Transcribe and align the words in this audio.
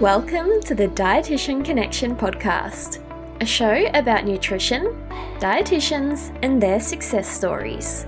Welcome 0.00 0.60
to 0.64 0.74
the 0.74 0.88
Dietitian 0.88 1.64
Connection 1.64 2.14
podcast, 2.14 3.00
a 3.40 3.46
show 3.46 3.86
about 3.94 4.26
nutrition, 4.26 4.84
dietitians, 5.38 6.38
and 6.42 6.62
their 6.62 6.80
success 6.80 7.26
stories. 7.26 8.04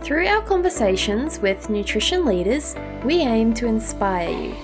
Through 0.00 0.26
our 0.26 0.40
conversations 0.40 1.38
with 1.38 1.68
nutrition 1.68 2.24
leaders, 2.24 2.74
we 3.04 3.16
aim 3.20 3.52
to 3.54 3.66
inspire 3.66 4.30
you, 4.30 4.54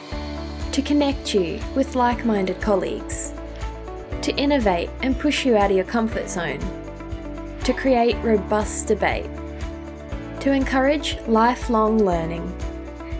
to 0.72 0.80
connect 0.80 1.34
you 1.34 1.60
with 1.74 1.96
like 1.96 2.24
minded 2.24 2.62
colleagues, 2.62 3.34
to 4.22 4.34
innovate 4.36 4.88
and 5.02 5.18
push 5.18 5.44
you 5.44 5.54
out 5.54 5.70
of 5.70 5.76
your 5.76 5.84
comfort 5.84 6.30
zone, 6.30 6.60
to 7.62 7.74
create 7.74 8.16
robust 8.24 8.86
debate, 8.86 9.28
to 10.40 10.52
encourage 10.52 11.18
lifelong 11.26 11.98
learning, 11.98 12.50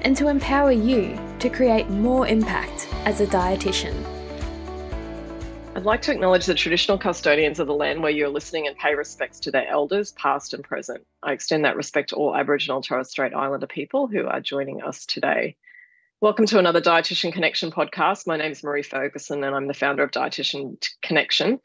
and 0.01 0.17
to 0.17 0.29
empower 0.29 0.73
you 0.73 1.21
to 1.41 1.51
create 1.51 1.91
more 1.91 2.27
impact 2.27 2.78
as 3.05 3.21
a 3.21 3.27
dietitian. 3.27 3.95
I'd 5.75 5.85
like 5.85 6.03
to 6.03 6.13
acknowledge 6.13 6.47
the 6.47 6.55
traditional 6.55 6.99
custodians 6.99 7.61
of 7.61 7.69
the 7.69 7.75
land 7.75 8.03
where 8.03 8.11
you're 8.11 8.29
listening 8.29 8.67
and 8.67 8.77
pay 8.77 8.95
respects 8.95 9.39
to 9.41 9.51
their 9.51 9.69
elders, 9.69 10.13
past 10.13 10.53
and 10.53 10.65
present. 10.65 11.07
I 11.23 11.33
extend 11.33 11.65
that 11.65 11.77
respect 11.77 12.09
to 12.11 12.17
all 12.17 12.35
Aboriginal 12.35 12.83
Torres 12.83 13.11
Strait 13.11 13.33
Islander 13.33 13.69
people 13.69 14.09
who 14.09 14.27
are 14.27 14.41
joining 14.41 14.83
us 14.83 15.07
today. 15.07 15.57
Welcome 16.21 16.47
to 16.47 16.59
another 16.59 16.81
Dietitian 16.81 17.33
Connection 17.33 17.71
podcast. 17.71 18.27
My 18.27 18.37
name 18.37 18.51
is 18.51 18.65
Marie 18.65 18.83
Ferguson 18.83 19.45
and 19.45 19.55
I'm 19.55 19.69
the 19.69 19.75
founder 19.75 20.03
of 20.03 20.11
Dietitian 20.11 20.85
Connection. 21.01 21.61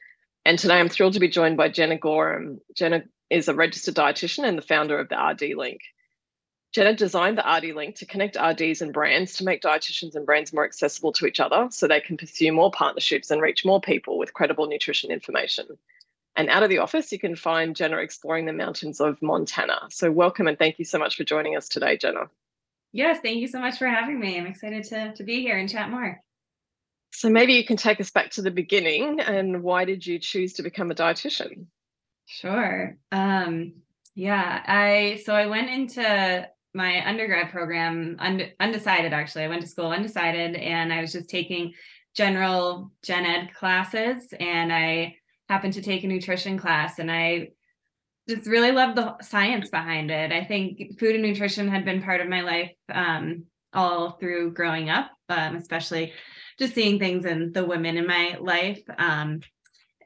And 0.46 0.60
today 0.60 0.76
I'm 0.76 0.90
thrilled 0.90 1.14
to 1.14 1.20
be 1.20 1.28
joined 1.28 1.58
by 1.58 1.70
Jenna 1.70 1.98
Gorham. 1.98 2.62
Jenna 2.76 3.04
is 3.32 3.48
a 3.48 3.56
registered 3.56 3.96
dietitian 3.96 4.44
and 4.44 4.58
the 4.58 4.62
founder 4.62 5.00
of 5.00 5.10
the 5.10 5.18
RD 5.18 5.58
Link. 5.58 5.82
Jenna 6.74 6.96
designed 6.96 7.38
the 7.38 7.44
RD 7.48 7.76
Link 7.76 7.96
to 7.98 8.06
connect 8.08 8.36
RDs 8.36 8.82
and 8.82 8.92
brands 8.92 9.34
to 9.34 9.44
make 9.44 9.62
dietitians 9.62 10.16
and 10.16 10.26
brands 10.26 10.52
more 10.52 10.66
accessible 10.66 11.14
to 11.14 11.28
each 11.28 11.40
other 11.40 11.68
so 11.70 11.88
they 11.88 12.02
can 12.02 12.18
pursue 12.18 12.52
more 12.52 12.72
partnerships 12.72 13.30
and 13.30 13.42
reach 13.44 13.64
more 13.64 13.80
people 13.80 14.18
with 14.18 14.34
credible 14.34 14.66
nutrition 14.66 15.12
information. 15.12 15.68
And 16.36 16.50
out 16.50 16.64
of 16.64 16.70
the 16.70 16.80
office, 16.80 17.12
you 17.12 17.20
can 17.20 17.36
find 17.36 17.76
Jenna 17.76 17.98
exploring 17.98 18.48
the 18.48 18.54
mountains 18.54 19.00
of 19.00 19.22
Montana. 19.22 19.82
So, 19.92 20.12
welcome 20.12 20.48
and 20.48 20.58
thank 20.58 20.80
you 20.80 20.86
so 20.86 20.98
much 20.98 21.16
for 21.16 21.24
joining 21.24 21.56
us 21.56 21.70
today, 21.70 21.96
Jenna. 21.96 22.32
Yes, 22.92 23.20
thank 23.22 23.38
you 23.38 23.48
so 23.48 23.60
much 23.60 23.78
for 23.78 23.88
having 23.88 24.20
me. 24.20 24.40
I'm 24.40 24.48
excited 24.48 24.84
to, 24.86 25.14
to 25.14 25.24
be 25.24 25.42
here 25.42 25.58
and 25.58 25.70
chat 25.70 25.92
more. 25.92 26.20
So, 27.12 27.30
maybe 27.30 27.54
you 27.54 27.64
can 27.64 27.78
take 27.78 28.02
us 28.02 28.10
back 28.10 28.32
to 28.32 28.42
the 28.42 28.50
beginning 28.50 29.20
and 29.20 29.62
why 29.62 29.86
did 29.86 30.08
you 30.08 30.18
choose 30.18 30.54
to 30.54 30.64
become 30.64 30.90
a 30.90 30.96
dietitian? 30.96 31.68
Sure. 32.26 32.98
Um, 33.12 33.74
yeah, 34.16 34.64
I 34.66 35.22
so 35.24 35.36
I 35.36 35.48
went 35.48 35.70
into 35.70 36.48
my 36.74 37.08
undergrad 37.08 37.52
program 37.52 38.18
und- 38.20 38.52
undecided 38.60 39.14
actually. 39.14 39.44
I 39.44 39.48
went 39.48 39.62
to 39.62 39.68
school 39.68 39.92
undecided 39.92 40.56
and 40.56 40.92
i 40.92 41.02
was 41.02 41.12
just 41.12 41.30
taking 41.30 41.74
general 42.16 42.92
gen 43.04 43.26
ed 43.26 43.54
classes 43.54 44.34
and 44.40 44.72
i 44.72 45.16
happened 45.50 45.74
to 45.74 45.82
take 45.82 46.04
a 46.04 46.08
nutrition 46.08 46.58
class 46.58 47.00
and 47.00 47.12
i 47.12 47.50
just 48.28 48.48
really 48.48 48.72
loved 48.72 48.98
the 48.98 49.18
science 49.22 49.70
behind 49.70 50.10
it. 50.10 50.32
I 50.32 50.46
think 50.46 50.98
food 50.98 51.16
and 51.16 51.24
nutrition 51.24 51.68
had 51.68 51.84
been 51.84 52.02
part 52.02 52.22
of 52.22 52.30
my 52.30 52.40
life 52.40 52.72
um, 52.90 53.44
all 53.74 54.12
through 54.12 54.54
growing 54.54 54.90
up 54.90 55.12
um, 55.30 55.56
especially 55.56 56.14
just 56.60 56.76
seeing 56.76 57.00
things 57.00 57.26
in 57.26 57.52
the 57.52 57.66
women 57.66 57.98
in 57.98 58.08
my 58.08 58.38
life 58.40 58.82
um, 58.98 59.42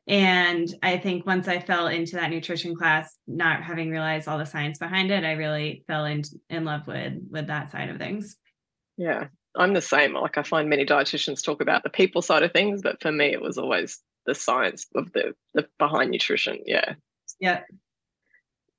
and 0.07 0.73
I 0.81 0.97
think 0.97 1.25
once 1.25 1.47
I 1.47 1.59
fell 1.59 1.87
into 1.87 2.15
that 2.15 2.29
nutrition 2.29 2.75
class, 2.75 3.17
not 3.27 3.63
having 3.63 3.89
realized 3.89 4.27
all 4.27 4.37
the 4.37 4.45
science 4.45 4.77
behind 4.77 5.11
it, 5.11 5.25
I 5.25 5.33
really 5.33 5.83
fell 5.87 6.05
in 6.05 6.23
in 6.49 6.63
love 6.63 6.87
with 6.87 7.13
with 7.29 7.47
that 7.47 7.71
side 7.71 7.89
of 7.89 7.97
things. 7.97 8.37
Yeah, 8.97 9.27
I'm 9.55 9.73
the 9.73 9.81
same. 9.81 10.13
Like 10.13 10.37
I 10.37 10.43
find 10.43 10.69
many 10.69 10.85
dietitians 10.85 11.43
talk 11.43 11.61
about 11.61 11.83
the 11.83 11.89
people 11.89 12.21
side 12.21 12.43
of 12.43 12.53
things, 12.53 12.81
but 12.81 13.01
for 13.01 13.11
me, 13.11 13.33
it 13.33 13.41
was 13.41 13.57
always 13.57 13.99
the 14.25 14.33
science 14.33 14.87
of 14.95 15.11
the 15.11 15.35
the 15.53 15.67
behind 15.77 16.11
nutrition. 16.11 16.59
Yeah. 16.65 16.93
Yeah. 17.39 17.61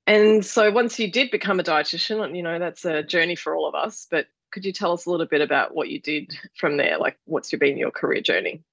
And 0.07 0.43
so 0.43 0.71
once 0.71 0.99
you 0.99 1.11
did 1.11 1.29
become 1.29 1.59
a 1.59 1.63
dietitian, 1.63 2.35
you 2.35 2.41
know 2.41 2.57
that's 2.57 2.85
a 2.85 3.03
journey 3.03 3.35
for 3.35 3.55
all 3.55 3.67
of 3.67 3.75
us. 3.75 4.07
But 4.09 4.25
could 4.51 4.65
you 4.65 4.73
tell 4.73 4.93
us 4.93 5.05
a 5.05 5.11
little 5.11 5.27
bit 5.27 5.41
about 5.41 5.75
what 5.75 5.89
you 5.89 6.01
did 6.01 6.33
from 6.57 6.77
there? 6.77 6.97
Like, 6.97 7.19
what's 7.25 7.51
been 7.51 7.77
your 7.77 7.91
career 7.91 8.21
journey? 8.21 8.63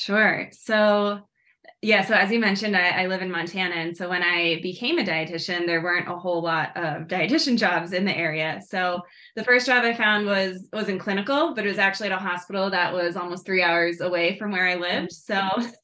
Sure. 0.00 0.48
So, 0.52 1.20
yeah, 1.82 2.02
so 2.02 2.14
as 2.14 2.30
you 2.30 2.40
mentioned, 2.40 2.74
I, 2.74 3.02
I, 3.02 3.06
live 3.06 3.20
in 3.20 3.30
Montana. 3.30 3.74
And 3.74 3.94
so 3.94 4.08
when 4.08 4.22
I 4.22 4.58
became 4.62 4.98
a 4.98 5.04
dietitian, 5.04 5.66
there 5.66 5.82
weren't 5.82 6.08
a 6.08 6.16
whole 6.16 6.40
lot 6.40 6.74
of 6.74 7.02
dietitian 7.06 7.58
jobs 7.58 7.92
in 7.92 8.06
the 8.06 8.16
area. 8.16 8.62
So 8.66 9.02
the 9.36 9.44
first 9.44 9.66
job 9.66 9.84
I 9.84 9.92
found 9.92 10.24
was 10.24 10.68
was 10.72 10.88
in 10.88 10.98
clinical, 10.98 11.54
but 11.54 11.66
it 11.66 11.68
was 11.68 11.78
actually 11.78 12.06
at 12.06 12.18
a 12.18 12.22
hospital 12.22 12.70
that 12.70 12.94
was 12.94 13.14
almost 13.14 13.44
three 13.44 13.62
hours 13.62 14.00
away 14.00 14.38
from 14.38 14.52
where 14.52 14.66
I 14.66 14.72
mm-hmm. 14.76 14.82
lived. 14.82 15.12
So 15.12 15.38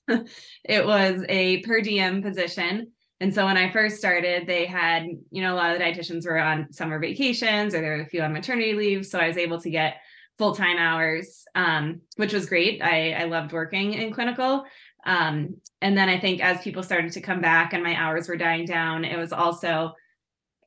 it 0.65 0.87
was 0.87 1.23
a 1.29 1.61
per 1.61 1.83
diem 1.83 2.23
position. 2.23 2.93
And 3.21 3.35
so 3.35 3.45
when 3.45 3.59
I 3.59 3.71
first 3.71 3.99
started, 3.99 4.47
they 4.47 4.65
had, 4.65 5.05
you 5.31 5.43
know, 5.43 5.53
a 5.53 5.57
lot 5.57 5.73
of 5.73 5.79
the 5.79 5.85
dietitians 5.85 6.27
were 6.27 6.39
on 6.39 6.73
summer 6.73 6.99
vacations 6.99 7.75
or 7.75 7.83
there 7.83 7.99
were 7.99 8.03
a 8.03 8.09
few 8.09 8.23
on 8.23 8.33
maternity 8.33 8.73
leave. 8.73 9.05
So 9.05 9.19
I 9.19 9.29
was 9.29 9.37
able 9.37 9.61
to 9.61 9.71
get 9.71 9.97
full 10.39 10.55
time 10.55 10.79
hours, 10.79 11.45
um, 11.55 12.01
which 12.17 12.33
was 12.33 12.47
great. 12.47 12.83
I, 12.83 13.13
I 13.13 13.25
loved 13.25 13.53
working 13.53 13.95
in 13.95 14.13
clinical. 14.13 14.65
Um, 15.05 15.57
and 15.81 15.97
then 15.97 16.09
I 16.09 16.19
think 16.19 16.43
as 16.43 16.61
people 16.63 16.83
started 16.83 17.13
to 17.13 17.21
come 17.21 17.41
back 17.41 17.73
and 17.73 17.83
my 17.83 17.95
hours 17.95 18.29
were 18.29 18.37
dying 18.37 18.67
down, 18.67 19.05
it 19.05 19.17
was 19.17 19.33
also 19.33 19.93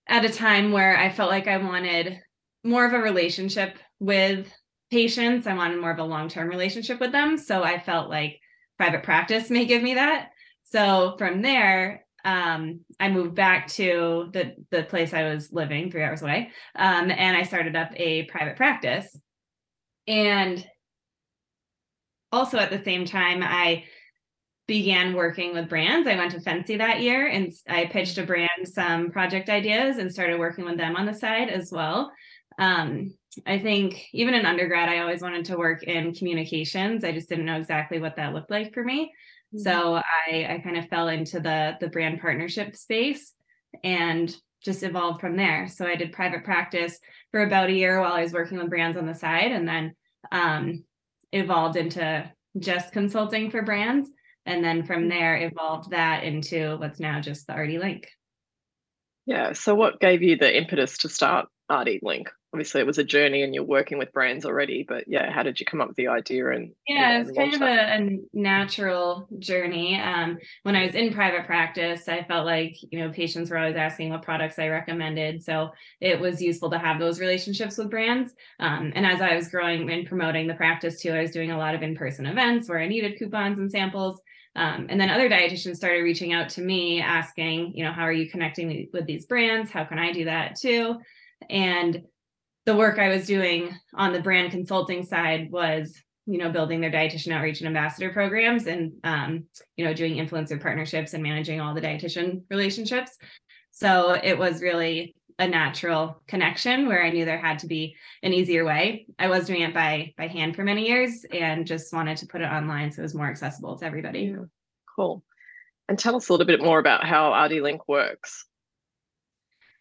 at 0.08 0.26
a 0.26 0.30
time 0.30 0.72
where 0.72 0.98
I 0.98 1.12
felt 1.12 1.30
like 1.30 1.48
I 1.48 1.58
wanted 1.58 2.20
more 2.64 2.86
of 2.86 2.94
a 2.94 3.00
relationship 3.00 3.78
with 4.00 4.52
patients. 4.92 5.46
I 5.46 5.54
wanted 5.54 5.80
more 5.80 5.92
of 5.92 6.00
a 6.00 6.04
long 6.04 6.30
term 6.30 6.48
relationship 6.48 7.00
with 7.00 7.12
them. 7.12 7.38
So 7.38 7.64
I 7.64 7.80
felt 7.80 8.10
like 8.10 8.40
private 8.78 9.04
practice 9.04 9.50
may 9.50 9.66
give 9.66 9.84
me 9.84 9.96
that. 9.96 10.30
So 10.64 11.16
from 11.18 11.42
there, 11.42 12.06
um, 12.26 12.82
I 13.00 13.10
moved 13.10 13.36
back 13.36 13.68
to 13.70 14.30
the 14.34 14.56
the 14.72 14.84
place 14.84 15.14
I 15.14 15.32
was 15.32 15.52
living, 15.52 15.90
three 15.90 16.04
hours 16.04 16.22
away, 16.22 16.52
um, 16.76 17.12
and 17.12 17.38
I 17.38 17.44
started 17.44 17.76
up 17.76 17.92
a 17.96 18.24
private 18.26 18.58
practice. 18.58 19.18
And 20.10 20.66
also 22.32 22.58
at 22.58 22.72
the 22.72 22.84
same 22.84 23.06
time, 23.06 23.42
I 23.44 23.86
began 24.68 25.16
working 25.16 25.54
with 25.54 25.70
brands. 25.70 26.08
I 26.08 26.16
went 26.16 26.32
to 26.32 26.40
FNCE 26.40 26.78
that 26.80 27.02
year 27.02 27.28
and 27.28 27.52
I 27.68 27.86
pitched 27.86 28.18
a 28.18 28.24
brand 28.24 28.50
some 28.66 29.12
project 29.12 29.50
ideas 29.50 29.98
and 29.98 30.12
started 30.12 30.40
working 30.40 30.66
with 30.66 30.78
them 30.78 30.96
on 30.96 31.06
the 31.06 31.14
side 31.14 31.50
as 31.50 31.72
well. 31.72 32.12
Um, 32.60 33.14
I 33.46 33.60
think 33.60 34.06
even 34.14 34.34
in 34.34 34.46
undergrad, 34.46 34.90
I 34.90 35.00
always 35.00 35.22
wanted 35.22 35.46
to 35.46 35.58
work 35.58 35.84
in 35.84 36.14
communications. 36.14 37.04
I 37.04 37.12
just 37.12 37.30
didn't 37.30 37.46
know 37.46 37.58
exactly 37.58 38.00
what 38.00 38.16
that 38.18 38.34
looked 38.34 38.52
like 38.52 38.74
for 38.74 38.84
me. 38.84 39.12
Mm-hmm. 39.56 39.60
So 39.60 39.96
I, 39.96 40.48
I 40.50 40.62
kind 40.64 40.78
of 40.78 40.88
fell 40.88 41.08
into 41.08 41.40
the 41.40 41.76
the 41.80 41.90
brand 41.90 42.20
partnership 42.22 42.76
space 42.76 43.34
and 43.84 44.36
just 44.64 44.84
evolved 44.84 45.22
from 45.22 45.38
there. 45.38 45.68
So 45.68 45.86
I 45.86 45.96
did 45.96 46.12
private 46.12 46.44
practice 46.44 47.00
for 47.32 47.42
about 47.42 47.70
a 47.70 47.74
year 47.74 48.02
while 48.02 48.14
I 48.14 48.24
was 48.24 48.34
working 48.34 48.58
with 48.58 48.70
brands 48.70 48.98
on 48.98 49.06
the 49.06 49.16
side, 49.16 49.52
and 49.52 49.68
then 49.68 49.96
um, 50.32 50.84
evolved 51.32 51.76
into 51.76 52.32
just 52.58 52.92
consulting 52.92 53.52
for 53.52 53.62
brands. 53.62 54.10
And 54.46 54.64
then 54.64 54.86
from 54.86 55.04
mm. 55.04 55.10
there, 55.10 55.38
evolved 55.38 55.92
that 55.92 56.24
into 56.24 56.78
what's 56.78 57.00
now 57.00 57.20
just 57.22 57.48
the 57.48 57.54
RD 57.54 57.80
Link. 57.80 58.08
Yeah. 59.26 59.54
So, 59.54 59.76
what 59.76 60.00
gave 60.00 60.24
you 60.24 60.38
the 60.38 60.56
impetus 60.58 60.98
to 61.00 61.10
start 61.10 61.48
RD 61.72 62.00
Link? 62.02 62.30
Obviously 62.54 62.82
it 62.82 62.88
was 62.88 62.98
a 62.98 63.04
journey 63.04 63.44
and 63.44 63.54
you're 63.54 63.64
working 63.64 63.98
with 63.98 64.12
brands 64.12 64.46
already 64.46 64.84
but 64.88 65.04
yeah 65.08 65.32
how 65.32 65.44
did 65.44 65.60
you 65.60 65.66
come 65.66 65.82
up 65.82 65.88
with 65.88 65.98
the 65.98 66.08
idea 66.08 66.50
and 66.50 66.72
yeah 66.88 67.20
it's 67.20 67.32
kind 67.32 67.54
of 67.54 67.62
a, 67.62 67.66
a, 67.66 68.20
natural 68.34 69.28
journey. 69.38 70.00
Um, 70.00 70.38
when 70.64 70.76
i 70.76 70.86
was 70.86 70.96
in 70.96 71.14
private 71.14 71.46
practice 71.46 72.08
i 72.08 72.24
felt 72.24 72.46
like 72.46 72.76
you 72.92 73.00
know 73.00 73.12
patients 73.12 73.52
were 73.52 73.58
always 73.58 73.76
asking 73.76 74.10
what 74.10 74.24
products 74.24 74.58
i 74.58 74.68
recommended 74.68 75.44
so 75.44 75.70
it 76.02 76.20
was 76.20 76.42
useful 76.42 76.72
to 76.72 76.80
have 76.80 77.00
those 77.00 77.20
relationships 77.20 77.78
with 77.78 77.90
brands. 77.90 78.34
Um, 78.60 78.92
and 78.96 79.06
as 79.06 79.22
i 79.22 79.36
was 79.36 79.50
growing 79.50 79.90
and 79.90 80.08
promoting 80.08 80.48
the 80.48 80.56
practice 80.56 81.02
too 81.02 81.12
i 81.12 81.22
was 81.22 81.32
doing 81.32 81.52
a 81.52 81.58
lot 81.58 81.76
of 81.76 81.84
in-person 81.84 82.26
events 82.26 82.68
where 82.68 82.80
i 82.80 82.88
needed 82.88 83.18
coupons 83.18 83.60
and 83.60 83.72
samples. 83.72 84.22
Um, 84.56 84.88
and 84.90 85.00
then 85.00 85.12
other 85.12 85.30
dietitians 85.30 85.76
started 85.76 86.02
reaching 86.02 86.34
out 86.34 86.50
to 86.50 86.62
me 86.62 87.00
asking 87.00 87.74
you 87.76 87.84
know 87.84 87.92
how 87.92 88.02
are 88.02 88.12
you 88.12 88.30
connecting 88.30 88.90
with 88.92 89.06
these 89.06 89.28
brands? 89.28 89.70
How 89.70 89.86
can 89.86 90.00
i 90.00 90.12
do 90.12 90.26
that 90.26 90.56
too? 90.60 90.96
And 91.50 92.02
the 92.66 92.76
work 92.76 93.00
I 93.00 93.10
was 93.10 93.26
doing 93.26 93.76
on 93.94 94.14
the 94.14 94.22
brand 94.22 94.52
consulting 94.52 95.04
side 95.04 95.52
was, 95.52 95.94
you 96.26 96.38
know, 96.38 96.52
building 96.52 96.82
their 96.82 96.92
dietitian 96.92 97.34
outreach 97.34 97.62
and 97.62 97.68
ambassador 97.68 98.12
programs 98.12 98.68
and, 98.68 98.94
um, 99.04 99.46
you 99.76 99.86
know, 99.86 99.94
doing 99.94 100.16
influencer 100.16 100.62
partnerships 100.62 101.14
and 101.14 101.24
managing 101.24 101.60
all 101.60 101.74
the 101.74 101.82
dietitian 101.82 102.44
relationships. 102.50 103.18
So 103.72 104.12
it 104.12 104.38
was 104.38 104.62
really 104.62 105.16
a 105.40 105.48
natural 105.48 106.22
connection 106.28 106.88
where 106.88 107.02
I 107.04 107.12
knew 107.12 107.24
there 107.24 107.40
had 107.40 107.60
to 107.60 107.68
be 107.68 107.96
an 108.22 108.34
easier 108.34 108.66
way. 108.66 109.08
I 109.18 109.30
was 109.30 109.48
doing 109.48 109.62
it 109.62 109.74
by 109.74 110.14
by 110.18 110.28
hand 110.28 110.56
for 110.56 110.64
many 110.64 110.88
years 110.88 111.26
and 111.32 111.66
just 111.66 111.94
wanted 111.94 112.18
to 112.18 112.28
put 112.28 112.42
it 112.42 112.52
online 112.52 112.92
so 112.92 113.00
it 113.00 113.04
was 113.04 113.16
more 113.16 113.30
accessible 113.30 113.78
to 113.78 113.86
everybody. 113.86 114.34
Yeah. 114.36 114.46
Cool. 114.96 115.24
And 115.88 115.98
tell 115.98 116.18
us 116.18 116.28
a 116.28 116.34
little 116.34 116.46
bit 116.46 116.62
more 116.62 116.78
about 116.78 117.06
how 117.06 117.34
RD 117.46 117.62
Link 117.62 117.88
works. 117.88 118.46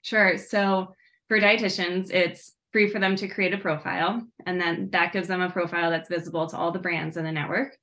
Sure. 0.02 0.38
So 0.38 0.94
for 1.26 1.40
dietitians, 1.40 2.10
it's 2.12 2.52
free 2.72 2.90
for 2.90 2.98
them 2.98 3.16
to 3.16 3.28
create 3.28 3.54
a 3.54 3.58
profile. 3.58 4.22
And 4.46 4.60
then 4.60 4.90
that 4.90 5.12
gives 5.12 5.28
them 5.28 5.40
a 5.40 5.50
profile 5.50 5.90
that's 5.90 6.08
visible 6.08 6.46
to 6.48 6.56
all 6.56 6.72
the 6.72 6.78
brands 6.78 7.16
in 7.16 7.24
the 7.24 7.32
network. 7.32 7.76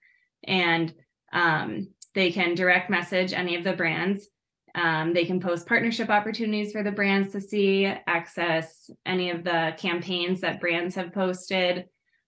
And 0.44 0.94
um, 1.34 1.90
they 2.14 2.32
can 2.32 2.56
direct 2.56 2.90
message 2.90 3.34
any 3.34 3.56
of 3.56 3.64
the 3.64 3.74
brands. 3.74 4.28
Um, 4.76 5.14
they 5.14 5.26
can 5.26 5.40
post 5.40 5.68
partnership 5.68 6.10
opportunities 6.10 6.72
for 6.72 6.84
the 6.84 6.92
brands 6.92 7.32
to 7.32 7.42
see, 7.42 7.86
access 7.86 8.90
any 9.06 9.30
of 9.30 9.44
the 9.44 9.74
campaigns 9.78 10.42
that 10.42 10.60
brands 10.60 10.96
have 10.96 11.14
posted, 11.14 11.86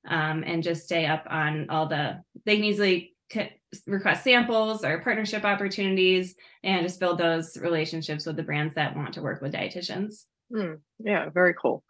um, 0.08 0.44
and 0.46 0.64
just 0.64 0.86
stay 0.86 1.06
up 1.06 1.26
on 1.30 1.70
all 1.70 1.88
the, 1.88 2.22
they 2.46 2.56
can 2.56 2.64
easily 2.64 3.14
request 3.86 4.24
samples 4.24 4.86
or 4.86 5.02
partnership 5.02 5.44
opportunities 5.44 6.36
and 6.64 6.88
just 6.88 7.00
build 7.00 7.18
those 7.18 7.58
relationships 7.58 8.26
with 8.26 8.38
the 8.38 8.44
brands 8.44 8.76
that 8.76 8.96
want 8.96 9.14
to 9.16 9.22
work 9.22 9.42
with 9.42 9.54
dietitians. 9.54 10.24
Mm, 10.52 10.80
yeah, 11.00 11.30
very 11.30 11.54
cool. 11.54 11.84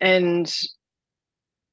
And 0.00 0.52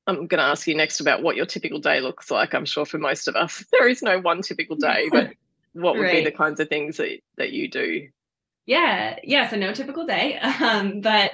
I'm 0.05 0.27
going 0.27 0.39
to 0.39 0.43
ask 0.43 0.67
you 0.67 0.75
next 0.75 0.99
about 0.99 1.21
what 1.21 1.35
your 1.35 1.45
typical 1.45 1.79
day 1.79 1.99
looks 1.99 2.31
like. 2.31 2.53
I'm 2.53 2.65
sure 2.65 2.85
for 2.85 2.97
most 2.97 3.27
of 3.27 3.35
us, 3.35 3.63
there 3.71 3.87
is 3.87 4.01
no 4.01 4.19
one 4.19 4.41
typical 4.41 4.75
day, 4.75 5.07
but 5.11 5.31
what 5.73 5.95
would 5.95 6.03
right. 6.03 6.23
be 6.23 6.23
the 6.23 6.31
kinds 6.31 6.59
of 6.59 6.69
things 6.69 6.97
that, 6.97 7.19
that 7.37 7.51
you 7.51 7.69
do? 7.69 8.07
Yeah, 8.65 9.17
yeah. 9.23 9.49
So 9.49 9.55
no 9.55 9.73
typical 9.73 10.05
day, 10.05 10.37
um, 10.61 11.01
but 11.01 11.33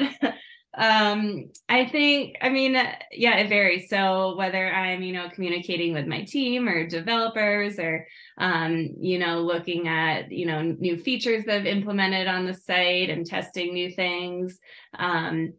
um 0.75 1.51
i 1.69 1.85
think 1.85 2.35
i 2.41 2.49
mean 2.49 2.73
yeah 3.11 3.37
it 3.37 3.47
varies 3.47 3.87
so 3.89 4.35
whether 4.35 4.73
i'm 4.73 5.03
you 5.03 5.13
know 5.13 5.29
communicating 5.29 5.93
with 5.93 6.07
my 6.07 6.23
team 6.23 6.67
or 6.67 6.87
developers 6.87 7.77
or 7.77 8.07
um 8.39 8.89
you 8.99 9.19
know 9.19 9.41
looking 9.41 9.87
at 9.87 10.31
you 10.31 10.47
know 10.47 10.63
new 10.63 10.97
features 10.97 11.45
that 11.45 11.57
have 11.57 11.65
implemented 11.67 12.27
on 12.27 12.45
the 12.45 12.55
site 12.55 13.11
and 13.11 13.27
testing 13.27 13.73
new 13.73 13.91
things 13.91 14.59
um 14.97 15.53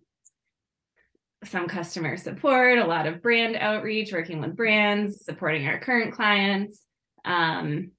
some 1.46 1.69
customer 1.69 2.17
support 2.17 2.79
a 2.79 2.87
lot 2.87 3.06
of 3.06 3.23
brand 3.23 3.56
outreach 3.56 4.12
working 4.12 4.41
with 4.41 4.56
brands 4.56 5.25
supporting 5.25 5.67
our 5.67 5.81
current 5.81 6.14
clients 6.14 6.82
um 7.25 7.91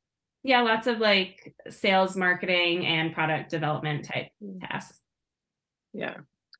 yeah 0.43 0.61
lots 0.61 0.87
of 0.87 0.99
like 0.99 1.53
sales 1.69 2.15
marketing 2.15 2.85
and 2.85 3.13
product 3.13 3.49
development 3.49 4.05
type 4.05 4.27
mm. 4.43 4.59
tasks 4.61 4.99
yeah 5.93 6.15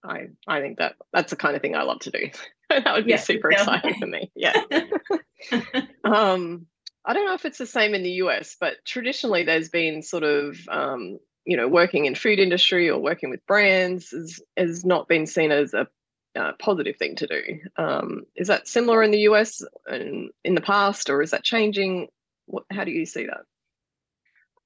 I 0.08 0.28
I 0.48 0.62
think 0.62 0.78
that 0.78 0.96
that's 1.12 1.32
the 1.32 1.36
kind 1.36 1.56
of 1.56 1.62
thing 1.62 1.76
I 1.76 1.84
love 1.84 2.00
to 2.02 2.12
do. 2.12 2.30
that 2.70 2.94
would 2.94 3.06
be 3.06 3.12
yeah, 3.12 3.18
super 3.18 3.52
exciting 3.52 3.96
for 3.96 4.08
me. 4.08 4.32
Yeah. 4.36 4.54
um, 6.04 6.68
I 7.06 7.14
don't 7.14 7.26
know 7.26 7.34
if 7.34 7.46
it's 7.46 7.58
the 7.58 7.66
same 7.66 7.94
in 7.94 8.04
the 8.04 8.12
US, 8.12 8.56
but 8.60 8.74
traditionally 8.86 9.44
there's 9.44 9.70
been 9.70 10.02
sort 10.02 10.24
of 10.24 10.58
um, 10.70 11.20
you 11.46 11.58
know 11.58 11.68
working 11.68 12.06
in 12.06 12.16
food 12.16 12.40
industry 12.40 12.90
or 12.90 13.00
working 13.00 13.30
with 13.30 13.46
brands 13.46 14.12
has 14.12 14.42
has 14.58 14.86
not 14.86 15.08
been 15.08 15.26
seen 15.26 15.52
as 15.52 15.74
a 15.74 15.88
positive 16.60 16.98
thing 16.98 17.16
to 17.18 17.28
do. 17.28 17.42
Um, 17.78 18.24
is 18.36 18.48
that 18.48 18.68
similar 18.68 19.04
in 19.04 19.12
the 19.12 19.20
US 19.20 19.62
and 19.88 20.30
in 20.44 20.56
the 20.56 20.62
past, 20.62 21.10
or 21.10 21.22
is 21.22 21.32
that 21.32 21.44
changing? 21.44 22.08
What, 22.46 22.64
how 22.72 22.84
do 22.84 22.92
you 22.92 23.06
see 23.06 23.26
that? 23.26 23.42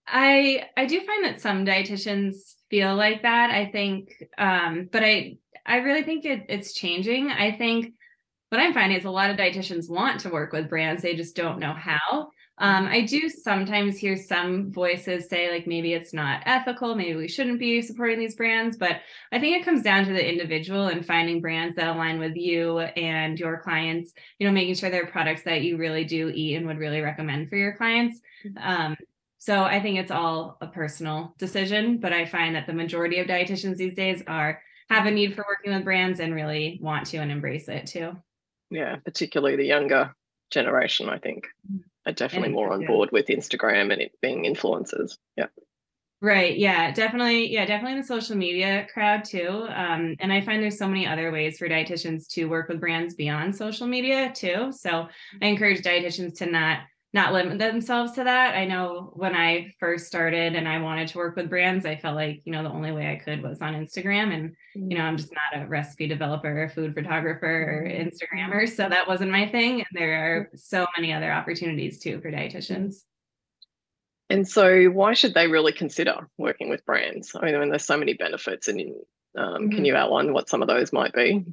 I 0.07 0.65
I 0.75 0.85
do 0.85 0.99
find 1.01 1.25
that 1.25 1.41
some 1.41 1.65
dietitians 1.65 2.55
feel 2.69 2.95
like 2.95 3.21
that. 3.21 3.51
I 3.51 3.69
think, 3.71 4.23
um, 4.37 4.89
but 4.91 5.03
I 5.03 5.37
I 5.65 5.77
really 5.77 6.03
think 6.03 6.25
it, 6.25 6.45
it's 6.49 6.73
changing. 6.73 7.29
I 7.29 7.51
think 7.51 7.93
what 8.49 8.59
I'm 8.59 8.73
finding 8.73 8.97
is 8.97 9.05
a 9.05 9.11
lot 9.11 9.29
of 9.29 9.37
dietitians 9.37 9.89
want 9.89 10.21
to 10.21 10.29
work 10.29 10.51
with 10.51 10.69
brands, 10.69 11.03
they 11.03 11.15
just 11.15 11.35
don't 11.35 11.59
know 11.59 11.73
how. 11.73 12.31
Um, 12.59 12.87
I 12.87 13.01
do 13.01 13.29
sometimes 13.29 13.97
hear 13.97 14.17
some 14.17 14.71
voices 14.71 15.29
say, 15.29 15.49
like, 15.49 15.65
maybe 15.65 15.93
it's 15.93 16.13
not 16.13 16.43
ethical, 16.45 16.93
maybe 16.93 17.15
we 17.15 17.27
shouldn't 17.27 17.59
be 17.59 17.81
supporting 17.81 18.19
these 18.19 18.35
brands. 18.35 18.77
But 18.77 19.01
I 19.31 19.39
think 19.39 19.55
it 19.55 19.65
comes 19.65 19.81
down 19.81 20.05
to 20.05 20.13
the 20.13 20.29
individual 20.29 20.87
and 20.87 21.05
finding 21.05 21.41
brands 21.41 21.75
that 21.77 21.95
align 21.95 22.19
with 22.19 22.35
you 22.35 22.79
and 22.79 23.39
your 23.39 23.61
clients, 23.61 24.13
you 24.39 24.47
know, 24.47 24.53
making 24.53 24.75
sure 24.75 24.89
they're 24.89 25.07
products 25.07 25.43
that 25.43 25.61
you 25.61 25.77
really 25.77 26.03
do 26.03 26.29
eat 26.33 26.55
and 26.55 26.67
would 26.67 26.79
really 26.79 27.01
recommend 27.01 27.49
for 27.49 27.55
your 27.55 27.75
clients. 27.75 28.19
Mm-hmm. 28.45 28.57
Um, 28.69 28.97
so 29.37 29.63
I 29.63 29.81
think 29.81 29.97
it's 29.97 30.11
all 30.11 30.57
a 30.59 30.67
personal 30.67 31.33
decision, 31.37 31.99
but 31.99 32.11
I 32.11 32.25
find 32.25 32.55
that 32.55 32.67
the 32.67 32.73
majority 32.73 33.19
of 33.19 33.27
dietitians 33.27 33.77
these 33.77 33.93
days 33.93 34.21
are 34.27 34.61
have 34.89 35.05
a 35.05 35.11
need 35.11 35.33
for 35.33 35.45
working 35.47 35.73
with 35.73 35.85
brands 35.85 36.19
and 36.19 36.35
really 36.35 36.77
want 36.81 37.05
to 37.07 37.17
and 37.17 37.31
embrace 37.31 37.69
it 37.69 37.85
too. 37.85 38.17
Yeah, 38.69 38.97
particularly 38.97 39.55
the 39.55 39.65
younger 39.65 40.13
generation, 40.51 41.07
I 41.09 41.19
think, 41.19 41.47
mm-hmm. 41.71 41.81
Are 42.09 42.13
definitely 42.13 42.49
more 42.49 42.73
on 42.73 42.85
board 42.85 43.09
with 43.11 43.27
Instagram 43.27 43.91
and 43.93 44.01
it 44.01 44.11
being 44.21 44.43
influencers. 44.43 45.17
Yeah. 45.37 45.47
Right. 46.21 46.57
Yeah, 46.57 46.91
definitely. 46.91 47.49
Yeah, 47.49 47.65
definitely 47.65 48.01
the 48.01 48.07
social 48.07 48.35
media 48.35 48.85
crowd 48.93 49.23
too. 49.23 49.67
Um, 49.69 50.17
and 50.19 50.33
I 50.33 50.41
find 50.41 50.61
there's 50.61 50.77
so 50.77 50.87
many 50.87 51.07
other 51.07 51.31
ways 51.31 51.57
for 51.57 51.69
dietitians 51.69 52.27
to 52.33 52.45
work 52.45 52.67
with 52.67 52.81
brands 52.81 53.15
beyond 53.15 53.55
social 53.55 53.87
media 53.87 54.33
too. 54.35 54.73
So 54.73 55.07
I 55.41 55.45
encourage 55.45 55.81
dietitians 55.81 56.37
to 56.39 56.45
not 56.45 56.79
not 57.11 57.33
limit 57.33 57.57
themselves 57.57 58.11
to 58.13 58.23
that. 58.23 58.55
I 58.55 58.65
know 58.65 59.11
when 59.15 59.35
I 59.35 59.73
first 59.79 60.05
started 60.05 60.55
and 60.55 60.67
I 60.67 60.79
wanted 60.79 61.07
to 61.09 61.17
work 61.17 61.35
with 61.35 61.49
brands, 61.49 61.85
I 61.85 61.95
felt 61.95 62.15
like, 62.15 62.41
you 62.45 62.51
know, 62.51 62.61
the 62.61 62.69
only 62.69 62.91
way 62.91 63.11
I 63.11 63.15
could 63.15 63.41
was 63.41 63.61
on 63.61 63.73
Instagram. 63.73 64.31
And, 64.31 64.55
you 64.75 64.95
know, 64.95 65.03
I'm 65.03 65.17
just 65.17 65.33
not 65.33 65.61
a 65.61 65.67
recipe 65.67 66.07
developer, 66.07 66.63
a 66.63 66.69
food 66.69 66.93
photographer, 66.93 67.45
or. 67.45 67.89
Instagrammer. 67.89 68.69
So 68.69 68.87
that 68.87 69.07
wasn't 69.07 69.31
my 69.31 69.47
thing. 69.47 69.79
And 69.79 69.87
there 69.93 70.13
are 70.13 70.49
so 70.55 70.85
many 70.95 71.11
other 71.11 71.31
opportunities 71.31 71.99
too 71.99 72.21
for 72.21 72.31
dietitians. 72.31 72.97
And 74.29 74.47
so, 74.47 74.85
why 74.85 75.13
should 75.13 75.33
they 75.33 75.47
really 75.47 75.73
consider 75.73 76.29
working 76.37 76.69
with 76.69 76.85
brands? 76.85 77.35
I 77.35 77.51
mean, 77.51 77.69
there's 77.69 77.85
so 77.85 77.97
many 77.97 78.13
benefits, 78.13 78.67
and 78.67 78.79
um, 79.35 79.63
mm-hmm. 79.63 79.69
can 79.71 79.85
you 79.85 79.95
outline 79.95 80.33
what 80.33 80.49
some 80.49 80.61
of 80.61 80.67
those 80.67 80.93
might 80.93 81.13
be? 81.13 81.45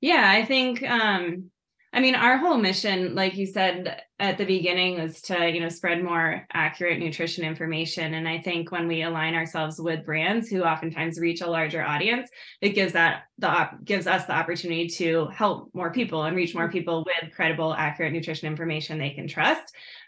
Yeah, 0.00 0.28
I 0.28 0.44
think 0.44 0.82
um, 0.82 1.50
I 1.96 2.00
mean, 2.00 2.14
our 2.14 2.36
whole 2.36 2.58
mission, 2.58 3.14
like 3.14 3.38
you 3.38 3.46
said 3.46 4.02
at 4.18 4.36
the 4.36 4.44
beginning, 4.44 5.00
was 5.00 5.22
to, 5.22 5.50
you 5.50 5.60
know, 5.60 5.70
spread 5.70 6.04
more 6.04 6.46
accurate 6.52 6.98
nutrition 6.98 7.42
information. 7.42 8.12
And 8.12 8.28
I 8.28 8.38
think 8.38 8.70
when 8.70 8.86
we 8.86 9.00
align 9.00 9.34
ourselves 9.34 9.80
with 9.80 10.04
brands 10.04 10.50
who 10.50 10.62
oftentimes 10.62 11.18
reach 11.18 11.40
a 11.40 11.48
larger 11.48 11.82
audience, 11.82 12.28
it 12.60 12.74
gives 12.74 12.92
that 12.92 13.22
the 13.38 13.48
op- 13.48 13.82
gives 13.82 14.06
us 14.06 14.26
the 14.26 14.34
opportunity 14.34 14.88
to 14.88 15.28
help 15.28 15.70
more 15.72 15.90
people 15.90 16.24
and 16.24 16.36
reach 16.36 16.54
more 16.54 16.70
people 16.70 17.02
with 17.06 17.34
credible, 17.34 17.72
accurate 17.72 18.12
nutrition 18.12 18.46
information 18.46 18.98
they 18.98 19.14
can 19.14 19.26
trust. 19.26 19.64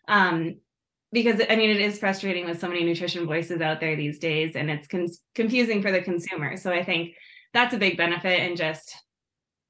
Um, 0.09 0.57
because 1.11 1.41
I 1.49 1.57
mean, 1.57 1.71
it 1.71 1.81
is 1.81 1.99
frustrating 1.99 2.45
with 2.45 2.61
so 2.61 2.69
many 2.69 2.85
nutrition 2.85 3.25
voices 3.25 3.63
out 3.63 3.81
there 3.81 3.97
these 3.97 4.19
days, 4.19 4.57
and 4.57 4.71
it's 4.71 4.89
con- 4.89 5.09
confusing 5.35 5.81
for 5.81 5.91
the 5.91 6.03
consumer. 6.03 6.59
So 6.59 6.71
I 6.71 6.85
think 6.85 7.15
that's 7.55 7.73
a 7.73 7.79
big 7.79 7.97
benefit 7.97 8.41
in 8.41 8.57
just 8.57 8.95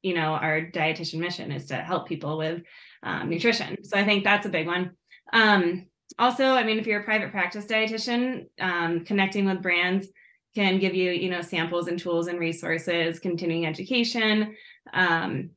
you 0.03 0.15
know 0.15 0.33
our 0.33 0.62
dietitian 0.62 1.21
mission 1.21 1.50
is 1.52 1.67
to 1.67 1.76
help 1.76 2.09
people 2.09 2.38
with 2.38 2.62
um, 3.02 3.31
nutrition. 3.31 3.83
So 3.85 3.97
i 3.97 4.05
think 4.05 4.25
that's 4.25 4.47
a 4.47 4.50
big 4.50 4.67
one. 4.67 4.93
Um, 5.33 5.87
also 6.19 6.45
i 6.45 6.64
mean 6.64 6.78
if 6.78 6.87
you're 6.87 7.00
a 7.00 7.05
private 7.05 7.31
practice 7.31 7.67
dietitian 7.67 8.47
um, 8.61 9.05
connecting 9.05 9.45
with 9.45 9.61
brands 9.61 10.09
can 10.55 10.78
give 10.78 10.95
you 10.95 11.11
you 11.11 11.28
know 11.28 11.43
samples 11.43 11.87
and 11.87 11.99
tools 11.99 12.28
and 12.28 12.40
resources 12.40 13.21
continuing 13.21 13.67
education 13.67 14.55
um, 14.95 15.50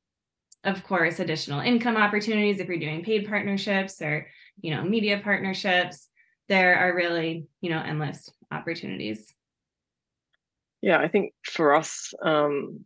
of 0.63 0.83
course 0.83 1.19
additional 1.19 1.61
income 1.61 1.95
opportunities 1.97 2.59
if 2.59 2.67
you're 2.67 2.77
doing 2.77 3.03
paid 3.03 3.27
partnerships 3.27 4.01
or 4.01 4.27
you 4.61 4.73
know 4.73 4.83
media 4.83 5.19
partnerships. 5.23 6.07
There 6.47 6.77
are 6.77 6.95
really 6.95 7.47
you 7.61 7.69
know 7.69 7.81
endless 7.81 8.29
opportunities. 8.51 9.33
Yeah 10.81 10.97
i 10.99 11.07
think 11.07 11.33
for 11.43 11.75
us 11.75 12.13
um, 12.23 12.85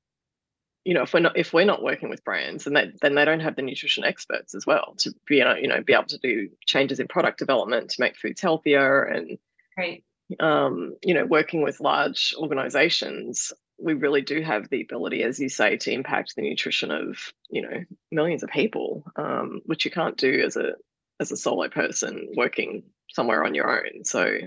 you 0.85 0.93
know 0.93 1.01
if 1.01 1.13
we're 1.13 1.19
not 1.19 1.37
if 1.37 1.51
we're 1.51 1.65
not 1.65 1.83
working 1.83 2.09
with 2.09 2.23
brands 2.23 2.65
and 2.65 2.75
then 2.75 3.15
they 3.15 3.25
don't 3.25 3.41
have 3.41 3.55
the 3.55 3.61
nutrition 3.61 4.05
experts 4.05 4.55
as 4.55 4.65
well 4.65 4.93
to 4.97 5.11
be 5.27 5.37
you 5.37 5.67
know 5.67 5.81
be 5.81 5.93
able 5.93 6.05
to 6.05 6.19
do 6.19 6.47
changes 6.65 6.99
in 6.99 7.07
product 7.07 7.39
development 7.39 7.89
to 7.89 8.01
make 8.01 8.15
foods 8.15 8.39
healthier 8.39 9.03
and 9.03 9.37
right 9.77 10.03
um, 10.39 10.95
you 11.03 11.13
know 11.13 11.25
working 11.25 11.61
with 11.61 11.81
large 11.81 12.33
organizations 12.37 13.51
we 13.77 13.93
really 13.93 14.21
do 14.21 14.41
have 14.41 14.69
the 14.69 14.81
ability 14.81 15.21
as 15.23 15.39
you 15.39 15.49
say 15.49 15.75
to 15.75 15.91
impact 15.91 16.35
the 16.35 16.41
nutrition 16.41 16.91
of 16.91 17.33
you 17.49 17.61
know 17.61 17.83
millions 18.11 18.43
of 18.43 18.49
people 18.49 19.03
um, 19.17 19.61
which 19.65 19.85
you 19.85 19.91
can't 19.91 20.17
do 20.17 20.41
as 20.45 20.55
a 20.55 20.73
as 21.19 21.31
a 21.31 21.37
solo 21.37 21.67
person 21.67 22.29
working 22.37 22.83
somewhere 23.11 23.43
on 23.43 23.53
your 23.53 23.69
own 23.69 24.03
so 24.03 24.37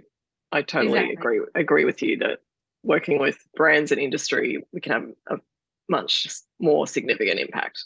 i 0.53 0.63
totally 0.63 0.99
exactly. 0.99 1.15
agree 1.15 1.41
agree 1.55 1.85
with 1.85 2.03
you 2.03 2.17
that 2.19 2.39
working 2.85 3.19
with 3.19 3.39
brands 3.57 3.93
and 3.93 4.01
industry 4.01 4.63
we 4.73 4.81
can 4.81 4.93
have 4.93 5.09
a 5.29 5.37
much 5.89 6.29
more 6.59 6.87
significant 6.87 7.41
impact 7.41 7.85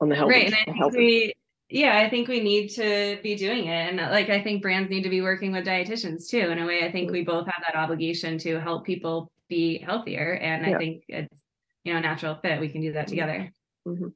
on 0.00 0.08
the 0.08 0.16
health. 0.16 0.30
Right, 0.30 0.48
of, 0.48 0.54
and 0.66 0.76
I 0.76 0.80
think 0.80 0.94
we, 0.94 1.32
yeah, 1.68 1.98
I 1.98 2.10
think 2.10 2.28
we 2.28 2.40
need 2.40 2.68
to 2.70 3.18
be 3.22 3.34
doing 3.34 3.66
it, 3.66 3.88
and 3.88 3.96
like 3.96 4.28
I 4.28 4.42
think 4.42 4.62
brands 4.62 4.90
need 4.90 5.02
to 5.02 5.10
be 5.10 5.22
working 5.22 5.52
with 5.52 5.66
dietitians 5.66 6.28
too. 6.28 6.50
In 6.50 6.58
a 6.58 6.66
way, 6.66 6.84
I 6.84 6.92
think 6.92 7.06
mm-hmm. 7.06 7.14
we 7.14 7.24
both 7.24 7.46
have 7.46 7.62
that 7.66 7.76
obligation 7.76 8.38
to 8.38 8.60
help 8.60 8.84
people 8.84 9.30
be 9.48 9.78
healthier, 9.78 10.34
and 10.34 10.66
yeah. 10.66 10.76
I 10.76 10.78
think 10.78 11.04
it's 11.08 11.42
you 11.84 11.92
know 11.92 11.98
a 11.98 12.02
natural 12.02 12.34
fit. 12.36 12.60
We 12.60 12.68
can 12.68 12.80
do 12.80 12.92
that 12.92 13.06
mm-hmm. 13.06 13.10
together. 13.10 13.52
Mm-hmm. 13.86 14.08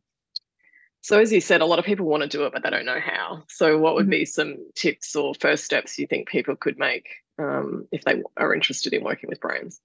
So, 1.07 1.21
as 1.21 1.33
you 1.33 1.41
said, 1.41 1.61
a 1.61 1.67
lot 1.67 1.79
of 1.79 1.85
people 1.85 2.07
want 2.07 2.25
to 2.25 2.29
do 2.29 2.47
it, 2.47 2.53
but 2.53 2.65
they 2.65 2.71
don't 2.71 2.85
know 2.85 2.99
how. 2.99 3.45
So, 3.49 3.79
what 3.79 3.95
would 3.95 4.07
mm-hmm. 4.07 4.11
be 4.11 4.25
some 4.25 4.57
tips 4.75 5.15
or 5.15 5.35
first 5.35 5.65
steps 5.65 5.99
you 5.99 6.07
think 6.09 6.29
people 6.29 6.57
could 6.57 6.79
make 6.79 7.09
um, 7.39 7.87
if 7.93 8.03
they 8.05 8.23
are 8.37 8.53
interested 8.53 8.93
in 8.93 9.05
working 9.05 9.29
with 9.29 9.41
brands? 9.41 9.81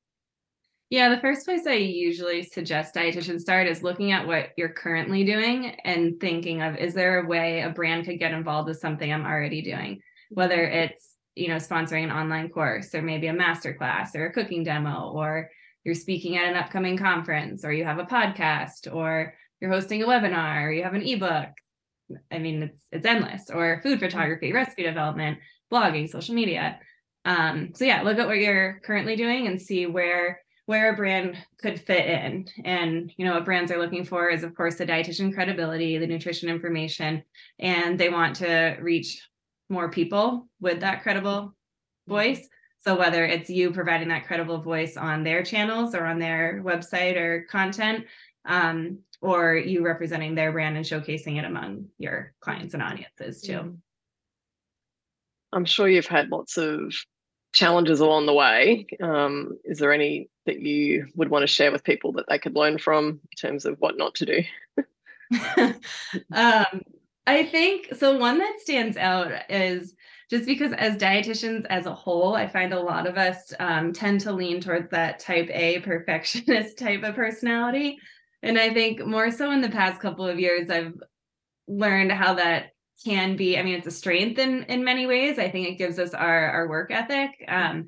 Yeah, 0.92 1.08
the 1.08 1.22
first 1.22 1.46
place 1.46 1.66
I 1.66 1.76
usually 1.76 2.44
suggest 2.44 2.96
dietitians 2.96 3.40
start 3.40 3.66
is 3.66 3.82
looking 3.82 4.12
at 4.12 4.28
what 4.28 4.50
you're 4.58 4.74
currently 4.74 5.24
doing 5.24 5.68
and 5.86 6.20
thinking 6.20 6.62
of 6.62 6.76
is 6.76 6.94
there 6.94 7.22
a 7.22 7.26
way 7.26 7.62
a 7.62 7.70
brand 7.70 8.04
could 8.04 8.20
get 8.20 8.34
involved 8.34 8.68
with 8.68 8.82
something 8.82 9.12
I'm 9.12 9.26
already 9.26 9.62
doing, 9.62 10.02
whether 10.32 10.66
it's 10.66 11.16
you 11.36 11.48
know 11.48 11.56
sponsoring 11.56 12.04
an 12.04 12.12
online 12.12 12.50
course 12.50 12.94
or 12.94 13.02
maybe 13.02 13.28
a 13.28 13.34
master 13.34 13.74
class 13.74 14.14
or 14.18 14.26
a 14.26 14.34
cooking 14.34 14.66
demo 14.66 15.14
or 15.16 15.50
you're 15.86 15.96
speaking 15.96 16.36
at 16.36 16.50
an 16.50 16.58
upcoming 16.58 16.98
conference 16.98 17.64
or 17.64 17.72
you 17.72 17.86
have 17.86 18.00
a 18.00 18.04
podcast 18.04 18.94
or 18.94 19.34
you're 19.62 19.72
hosting 19.72 20.04
a 20.04 20.06
webinar 20.06 20.66
or 20.66 20.74
you 20.74 20.84
have 20.84 20.94
an 20.94 21.08
ebook. 21.08 21.52
I 22.30 22.38
mean 22.38 22.64
it's 22.64 22.84
it's 22.92 23.06
endless. 23.06 23.50
Or 23.50 23.80
food 23.82 24.02
photography 24.02 24.52
recipe 24.52 24.84
development 24.84 25.40
blogging 25.72 26.10
social 26.10 26.36
media. 26.36 26.80
Um, 27.24 27.72
so 27.76 27.86
yeah 27.86 28.02
look 28.02 28.20
at 28.20 28.28
what 28.28 28.40
you're 28.40 28.82
currently 28.84 29.16
doing 29.16 29.48
and 29.48 29.62
see 29.62 29.86
where 29.86 30.42
where 30.72 30.94
a 30.94 30.96
brand 30.96 31.36
could 31.62 31.82
fit 31.82 32.06
in 32.06 32.48
and 32.64 33.12
you 33.18 33.26
know 33.26 33.34
what 33.34 33.44
brands 33.44 33.74
are 33.74 33.78
looking 33.78 34.06
for 34.06 34.30
is 34.30 34.42
of 34.42 34.56
course 34.56 34.76
the 34.76 34.86
dietitian 34.86 35.34
credibility 35.34 35.98
the 35.98 36.08
nutrition 36.08 36.48
information 36.48 37.22
and 37.60 38.00
they 38.00 38.08
want 38.08 38.38
to 38.38 38.78
reach 38.80 39.22
more 39.68 39.92
people 39.92 40.48
with 40.62 40.80
that 40.80 41.04
credible 41.04 41.54
voice 42.08 42.48
so 42.80 42.98
whether 42.98 43.26
it's 43.26 43.50
you 43.50 43.72
providing 43.72 44.08
that 44.08 44.26
credible 44.26 44.62
voice 44.62 44.96
on 44.96 45.26
their 45.26 45.44
channels 45.44 45.94
or 45.94 46.06
on 46.06 46.20
their 46.20 46.62
website 46.64 47.18
or 47.18 47.46
content 47.50 48.06
um, 48.46 48.98
or 49.20 49.58
you 49.58 49.86
representing 49.86 50.36
their 50.36 50.54
brand 50.54 50.78
and 50.78 50.86
showcasing 50.86 51.38
it 51.38 51.44
among 51.44 51.84
your 51.98 52.34
clients 52.40 52.74
and 52.74 52.82
audiences 52.82 53.42
too 53.42 53.52
mm-hmm. 53.52 53.76
i'm 55.52 55.66
sure 55.66 55.90
you've 55.90 56.08
had 56.08 56.32
lots 56.32 56.56
of 56.56 56.94
challenges 57.54 58.00
along 58.00 58.26
the 58.26 58.34
way. 58.34 58.86
Um, 59.02 59.58
is 59.66 59.80
there 59.80 59.94
any 59.94 60.30
that 60.46 60.60
you 60.60 61.08
would 61.16 61.30
want 61.30 61.44
to 61.44 61.48
share 61.48 61.72
with 61.72 61.84
people 61.84 62.14
that 62.14 62.26
they 62.28 62.40
could 62.40 62.56
learn 62.56 62.78
from 62.78 63.08
in 63.10 63.38
terms 63.40 63.66
of 63.66 63.80
what 63.80 63.98
not 63.98 64.16
to 64.16 64.26
do? 64.26 64.44
um, 66.34 66.82
I 67.28 67.46
think 67.46 67.94
so. 67.96 68.18
One 68.18 68.40
that 68.40 68.60
stands 68.60 68.98
out 68.98 69.32
is 69.50 69.96
just 70.30 70.46
because 70.46 70.74
as 70.74 70.98
dietitians 70.98 71.66
as 71.70 71.86
a 71.86 71.94
whole, 71.94 72.36
I 72.36 72.48
find 72.48 72.74
a 72.74 72.80
lot 72.80 73.08
of 73.08 73.18
us 73.18 73.54
um, 73.60 73.94
tend 73.94 74.22
to 74.22 74.32
lean 74.32 74.62
towards 74.62 74.90
that 74.90 75.20
type 75.20 75.50
A 75.52 75.80
perfectionist 75.80 76.78
type 76.80 77.04
of 77.04 77.16
personality. 77.16 77.98
And 78.42 78.58
I 78.58 78.74
think 78.74 79.06
more 79.06 79.30
so 79.30 79.52
in 79.52 79.62
the 79.62 79.70
past 79.70 80.02
couple 80.02 80.28
of 80.28 80.40
years, 80.40 80.70
I've 80.70 80.96
learned 81.68 82.12
how 82.12 82.34
that 82.34 82.72
can 83.04 83.36
be 83.36 83.58
i 83.58 83.64
mean 83.64 83.76
it's 83.76 83.88
a 83.88 83.92
strength 83.92 84.38
in 84.38 84.64
in 84.64 84.84
many 84.84 85.08
ways 85.08 85.40
i 85.40 85.50
think 85.50 85.68
it 85.68 85.78
gives 85.78 85.98
us 85.98 86.14
our 86.14 86.52
our 86.52 86.70
work 86.70 86.92
ethic 86.92 87.32
um, 87.48 87.88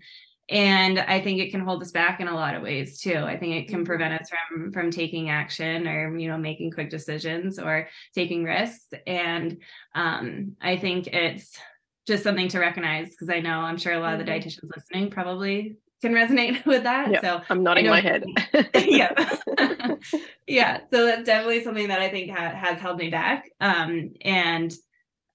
and 0.50 1.00
i 1.00 1.22
think 1.22 1.40
it 1.40 1.52
can 1.52 1.62
hold 1.62 1.82
us 1.82 1.92
back 1.92 2.20
in 2.20 2.28
a 2.28 2.34
lot 2.34 2.56
of 2.56 2.62
ways 2.62 3.00
too 3.00 3.18
i 3.18 3.38
think 3.38 3.54
it 3.54 3.68
can 3.68 3.78
mm-hmm. 3.78 3.86
prevent 3.86 4.22
us 4.22 4.30
from 4.30 4.72
from 4.72 4.92
taking 4.92 5.30
action 5.30 5.88
or 5.88 6.18
you 6.18 6.28
know 6.28 6.38
making 6.38 6.72
quick 6.72 6.90
decisions 6.90 7.58
or 7.60 7.88
taking 8.14 8.44
risks 8.44 8.88
and 9.08 9.58
um, 9.96 10.56
i 10.62 10.78
think 10.78 11.08
it's 11.08 11.58
just 12.06 12.24
something 12.24 12.50
to 12.50 12.60
recognize 12.60 13.10
because 13.12 13.30
i 13.30 13.40
know 13.40 13.60
i'm 13.60 13.78
sure 13.78 13.94
a 13.94 14.00
lot 14.00 14.14
of 14.14 14.26
the 14.26 14.30
mm-hmm. 14.30 14.48
dietitians 14.48 14.70
listening 14.76 15.10
probably 15.10 15.78
can 16.04 16.14
resonate 16.14 16.64
with 16.68 16.84
that. 16.84 17.10
Yep, 17.12 17.22
so 17.22 17.42
I'm 17.50 17.64
nodding 17.64 17.88
my 17.88 18.02
head. 18.02 18.26
yeah. 18.76 19.38
yeah. 20.48 20.82
So 20.92 21.06
that's 21.06 21.24
definitely 21.24 21.64
something 21.64 21.88
that 21.88 22.00
I 22.00 22.10
think 22.10 22.30
ha- 22.30 22.54
has 22.54 22.78
held 22.80 22.98
me 22.98 23.10
back. 23.10 23.50
Um, 23.60 24.12
and 24.22 24.72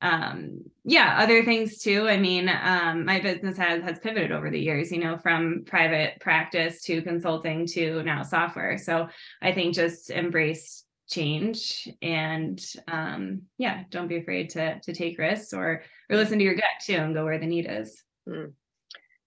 um 0.01 0.61
yeah 0.85 1.17
other 1.19 1.45
things 1.45 1.79
too 1.79 2.09
i 2.09 2.17
mean 2.17 2.49
um 2.49 3.05
my 3.05 3.21
business 3.21 3.57
has 3.57 3.83
has 3.83 3.99
pivoted 3.99 4.31
over 4.31 4.49
the 4.49 4.61
years 4.61 4.93
you 4.93 4.99
know 4.99 5.19
from 5.19 5.65
private 5.67 6.21
practice 6.21 6.83
to 6.83 7.03
consulting 7.03 7.67
to 7.67 8.03
now 8.05 8.23
software 8.23 8.79
so 8.79 9.09
i 9.43 9.51
think 9.51 9.75
just 9.75 10.11
embrace 10.11 10.85
change 11.09 11.89
and 12.01 12.65
um 12.87 13.43
yeah 13.57 13.83
don't 13.91 14.09
be 14.09 14.19
afraid 14.19 14.51
to 14.51 14.79
to 14.81 14.93
take 14.93 15.19
risks 15.19 15.53
or 15.53 15.83
or 16.09 16.17
listen 16.17 16.39
to 16.39 16.45
your 16.45 16.55
gut 16.55 16.65
too 16.81 16.95
and 16.95 17.15
go 17.15 17.25
where 17.25 17.39
the 17.39 17.47
need 17.47 17.67
is 17.69 18.05
mm. 18.29 18.53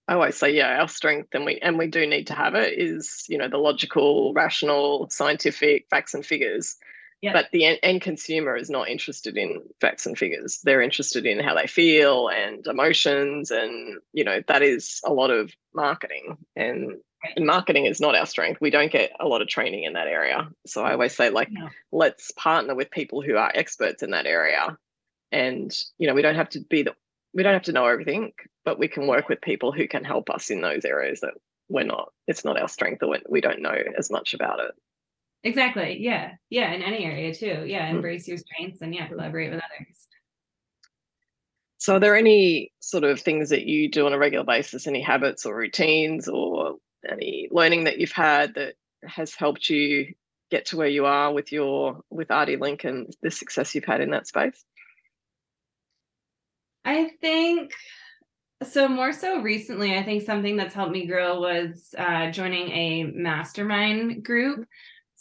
I 0.07 0.15
always 0.15 0.35
say, 0.35 0.53
yeah, 0.53 0.81
our 0.81 0.89
strength, 0.89 1.29
and 1.33 1.45
we 1.45 1.57
and 1.59 1.77
we 1.77 1.87
do 1.87 2.05
need 2.05 2.27
to 2.27 2.33
have 2.33 2.53
it, 2.53 2.77
is 2.77 3.25
you 3.29 3.37
know 3.37 3.47
the 3.47 3.57
logical, 3.57 4.33
rational, 4.33 5.07
scientific 5.09 5.85
facts 5.89 6.13
and 6.13 6.25
figures. 6.25 6.75
Yep. 7.21 7.33
But 7.33 7.51
the 7.51 7.77
end, 7.83 8.01
consumer 8.01 8.55
is 8.55 8.69
not 8.69 8.89
interested 8.89 9.37
in 9.37 9.61
facts 9.79 10.07
and 10.07 10.17
figures. 10.17 10.59
They're 10.63 10.81
interested 10.81 11.25
in 11.27 11.39
how 11.39 11.53
they 11.53 11.67
feel 11.67 12.29
and 12.29 12.65
emotions. 12.65 13.51
And, 13.51 13.99
you 14.11 14.23
know, 14.23 14.41
that 14.47 14.63
is 14.63 14.99
a 15.05 15.13
lot 15.13 15.29
of 15.29 15.53
marketing. 15.75 16.37
And, 16.55 16.97
and 17.35 17.45
marketing 17.45 17.85
is 17.85 18.01
not 18.01 18.15
our 18.15 18.25
strength. 18.25 18.59
We 18.59 18.71
don't 18.71 18.91
get 18.91 19.11
a 19.19 19.27
lot 19.27 19.43
of 19.43 19.47
training 19.47 19.83
in 19.83 19.93
that 19.93 20.07
area. 20.07 20.49
So 20.65 20.83
I 20.83 20.93
always 20.93 21.15
say, 21.15 21.29
like, 21.29 21.51
no. 21.51 21.69
let's 21.91 22.31
partner 22.31 22.73
with 22.73 22.89
people 22.89 23.21
who 23.21 23.37
are 23.37 23.51
experts 23.53 24.01
in 24.01 24.09
that 24.11 24.25
area. 24.25 24.75
And, 25.31 25.71
you 25.99 26.07
know, 26.07 26.15
we 26.15 26.23
don't 26.23 26.35
have 26.35 26.49
to 26.49 26.59
be 26.59 26.81
the, 26.81 26.95
we 27.35 27.43
don't 27.43 27.53
have 27.53 27.61
to 27.63 27.71
know 27.71 27.85
everything, 27.85 28.33
but 28.65 28.79
we 28.79 28.87
can 28.87 29.05
work 29.05 29.29
with 29.29 29.41
people 29.41 29.71
who 29.71 29.87
can 29.87 30.03
help 30.03 30.31
us 30.31 30.49
in 30.49 30.61
those 30.61 30.85
areas 30.85 31.21
that 31.21 31.35
we're 31.69 31.83
not, 31.83 32.11
it's 32.27 32.43
not 32.43 32.59
our 32.59 32.67
strength 32.67 33.03
or 33.03 33.15
we 33.29 33.41
don't 33.41 33.61
know 33.61 33.77
as 33.95 34.09
much 34.09 34.33
about 34.33 34.59
it. 34.59 34.71
Exactly. 35.43 35.97
Yeah. 35.99 36.33
Yeah. 36.49 36.71
In 36.73 36.81
any 36.81 37.03
area 37.03 37.33
too. 37.33 37.63
Yeah. 37.65 37.89
Hmm. 37.89 37.97
Embrace 37.97 38.27
your 38.27 38.37
strengths 38.37 38.81
and 38.81 38.93
yeah, 38.93 39.07
collaborate 39.07 39.51
with 39.51 39.59
others. 39.59 40.07
So, 41.77 41.95
are 41.95 41.99
there 41.99 42.15
any 42.15 42.71
sort 42.79 43.03
of 43.03 43.19
things 43.19 43.49
that 43.49 43.65
you 43.65 43.89
do 43.89 44.05
on 44.05 44.13
a 44.13 44.17
regular 44.19 44.45
basis, 44.45 44.85
any 44.85 45.01
habits 45.01 45.47
or 45.47 45.55
routines 45.55 46.27
or 46.27 46.75
any 47.09 47.47
learning 47.49 47.85
that 47.85 47.97
you've 47.97 48.11
had 48.11 48.53
that 48.53 48.75
has 49.03 49.33
helped 49.33 49.67
you 49.67 50.13
get 50.51 50.67
to 50.67 50.77
where 50.77 50.87
you 50.87 51.05
are 51.07 51.33
with 51.33 51.51
your 51.51 52.01
with 52.11 52.29
RD 52.29 52.59
Link 52.59 52.83
and 52.83 53.11
the 53.23 53.31
success 53.31 53.73
you've 53.73 53.85
had 53.85 54.01
in 54.01 54.11
that 54.11 54.27
space? 54.27 54.63
I 56.85 57.11
think 57.19 57.71
so 58.63 58.87
more 58.87 59.11
so 59.11 59.41
recently 59.41 59.97
i 59.97 60.03
think 60.03 60.21
something 60.21 60.55
that's 60.55 60.75
helped 60.75 60.91
me 60.91 61.07
grow 61.07 61.39
was 61.39 61.95
uh, 61.97 62.29
joining 62.29 62.69
a 62.69 63.03
mastermind 63.05 64.23
group 64.23 64.67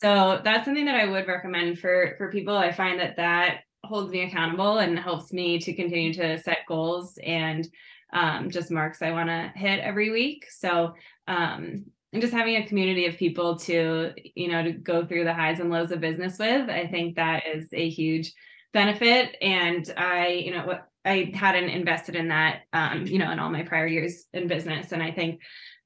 so 0.00 0.40
that's 0.42 0.64
something 0.64 0.86
that 0.86 0.94
I 0.94 1.06
would 1.06 1.26
recommend 1.26 1.78
for 1.78 2.14
for 2.16 2.30
people. 2.30 2.56
I 2.56 2.72
find 2.72 2.98
that 3.00 3.16
that 3.16 3.60
holds 3.84 4.10
me 4.10 4.22
accountable 4.22 4.78
and 4.78 4.98
helps 4.98 5.32
me 5.32 5.58
to 5.58 5.74
continue 5.74 6.12
to 6.14 6.38
set 6.38 6.58
goals 6.66 7.18
and 7.22 7.68
um, 8.12 8.50
just 8.50 8.70
marks 8.70 9.02
I 9.02 9.10
want 9.10 9.28
to 9.28 9.52
hit 9.54 9.80
every 9.80 10.10
week. 10.10 10.46
So 10.50 10.94
um, 11.28 11.84
and 12.12 12.22
just 12.22 12.32
having 12.32 12.56
a 12.56 12.66
community 12.66 13.06
of 13.06 13.16
people 13.16 13.56
to 13.60 14.12
you 14.34 14.48
know 14.48 14.62
to 14.64 14.72
go 14.72 15.04
through 15.04 15.24
the 15.24 15.34
highs 15.34 15.60
and 15.60 15.70
lows 15.70 15.92
of 15.92 16.00
business 16.00 16.38
with, 16.38 16.70
I 16.70 16.86
think 16.86 17.16
that 17.16 17.42
is 17.46 17.68
a 17.72 17.88
huge 17.88 18.32
benefit. 18.72 19.36
And 19.42 19.92
I 19.98 20.28
you 20.28 20.52
know 20.52 20.64
what 20.64 20.86
I 21.04 21.30
hadn't 21.34 21.68
invested 21.68 22.16
in 22.16 22.28
that 22.28 22.62
um, 22.72 23.06
you 23.06 23.18
know 23.18 23.30
in 23.30 23.38
all 23.38 23.50
my 23.50 23.64
prior 23.64 23.86
years 23.86 24.24
in 24.32 24.48
business, 24.48 24.92
and 24.92 25.02
I 25.02 25.10
think 25.10 25.40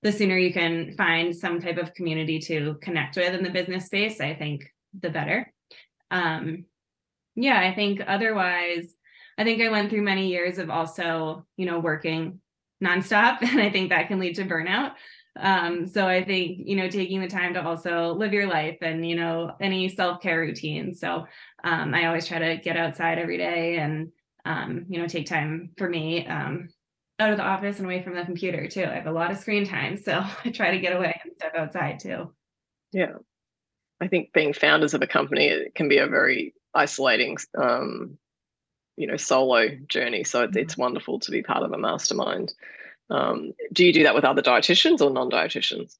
the 0.04 0.12
sooner 0.12 0.36
you 0.36 0.52
can 0.52 0.92
find 0.92 1.34
some 1.34 1.60
type 1.60 1.78
of 1.78 1.94
community 1.94 2.38
to 2.38 2.74
connect 2.82 3.16
with 3.16 3.34
in 3.34 3.42
the 3.42 3.50
business 3.50 3.86
space, 3.86 4.20
I 4.20 4.34
think 4.34 4.70
the 5.00 5.08
better. 5.08 5.50
Um, 6.10 6.66
yeah, 7.34 7.58
I 7.58 7.74
think 7.74 8.02
otherwise, 8.06 8.94
I 9.38 9.44
think 9.44 9.62
I 9.62 9.70
went 9.70 9.88
through 9.88 10.02
many 10.02 10.28
years 10.28 10.58
of 10.58 10.68
also, 10.68 11.46
you 11.56 11.64
know, 11.64 11.80
working 11.80 12.40
nonstop, 12.84 13.38
and 13.42 13.58
I 13.58 13.70
think 13.70 13.88
that 13.88 14.08
can 14.08 14.20
lead 14.20 14.36
to 14.36 14.44
burnout. 14.44 14.92
Um, 15.36 15.88
so 15.88 16.06
I 16.06 16.22
think, 16.22 16.58
you 16.64 16.76
know, 16.76 16.88
taking 16.88 17.22
the 17.22 17.26
time 17.26 17.54
to 17.54 17.64
also 17.64 18.12
live 18.12 18.34
your 18.34 18.46
life 18.46 18.76
and, 18.82 19.08
you 19.08 19.16
know, 19.16 19.52
any 19.58 19.88
self 19.88 20.20
care 20.20 20.38
routine. 20.38 20.94
So 20.94 21.26
um, 21.64 21.94
I 21.94 22.06
always 22.06 22.28
try 22.28 22.38
to 22.38 22.56
get 22.58 22.76
outside 22.76 23.18
every 23.18 23.38
day 23.38 23.78
and, 23.78 24.12
um, 24.44 24.84
you 24.88 25.00
know, 25.00 25.08
take 25.08 25.26
time 25.26 25.70
for 25.78 25.88
me. 25.88 26.26
Um, 26.26 26.68
out 27.18 27.30
of 27.30 27.36
the 27.36 27.44
office 27.44 27.78
and 27.78 27.86
away 27.86 28.02
from 28.02 28.14
the 28.14 28.24
computer 28.24 28.66
too. 28.66 28.84
I 28.84 28.94
have 28.94 29.06
a 29.06 29.12
lot 29.12 29.30
of 29.30 29.38
screen 29.38 29.66
time, 29.66 29.96
so 29.96 30.22
I 30.44 30.50
try 30.50 30.72
to 30.72 30.80
get 30.80 30.96
away 30.96 31.20
and 31.22 31.32
step 31.36 31.54
outside 31.56 32.00
too. 32.00 32.32
Yeah, 32.92 33.14
I 34.00 34.08
think 34.08 34.32
being 34.32 34.52
founders 34.52 34.94
of 34.94 35.02
a 35.02 35.06
company 35.06 35.46
it 35.46 35.74
can 35.74 35.88
be 35.88 35.98
a 35.98 36.06
very 36.06 36.54
isolating, 36.74 37.36
um, 37.56 38.18
you 38.96 39.06
know, 39.06 39.16
solo 39.16 39.68
journey. 39.88 40.24
So 40.24 40.42
it's, 40.42 40.50
mm-hmm. 40.50 40.58
it's 40.58 40.76
wonderful 40.76 41.20
to 41.20 41.30
be 41.30 41.42
part 41.42 41.62
of 41.62 41.72
a 41.72 41.78
mastermind. 41.78 42.52
Um, 43.10 43.52
do 43.72 43.84
you 43.84 43.92
do 43.92 44.02
that 44.04 44.14
with 44.14 44.24
other 44.24 44.42
dietitians 44.42 45.00
or 45.00 45.10
non-dietitians? 45.10 45.96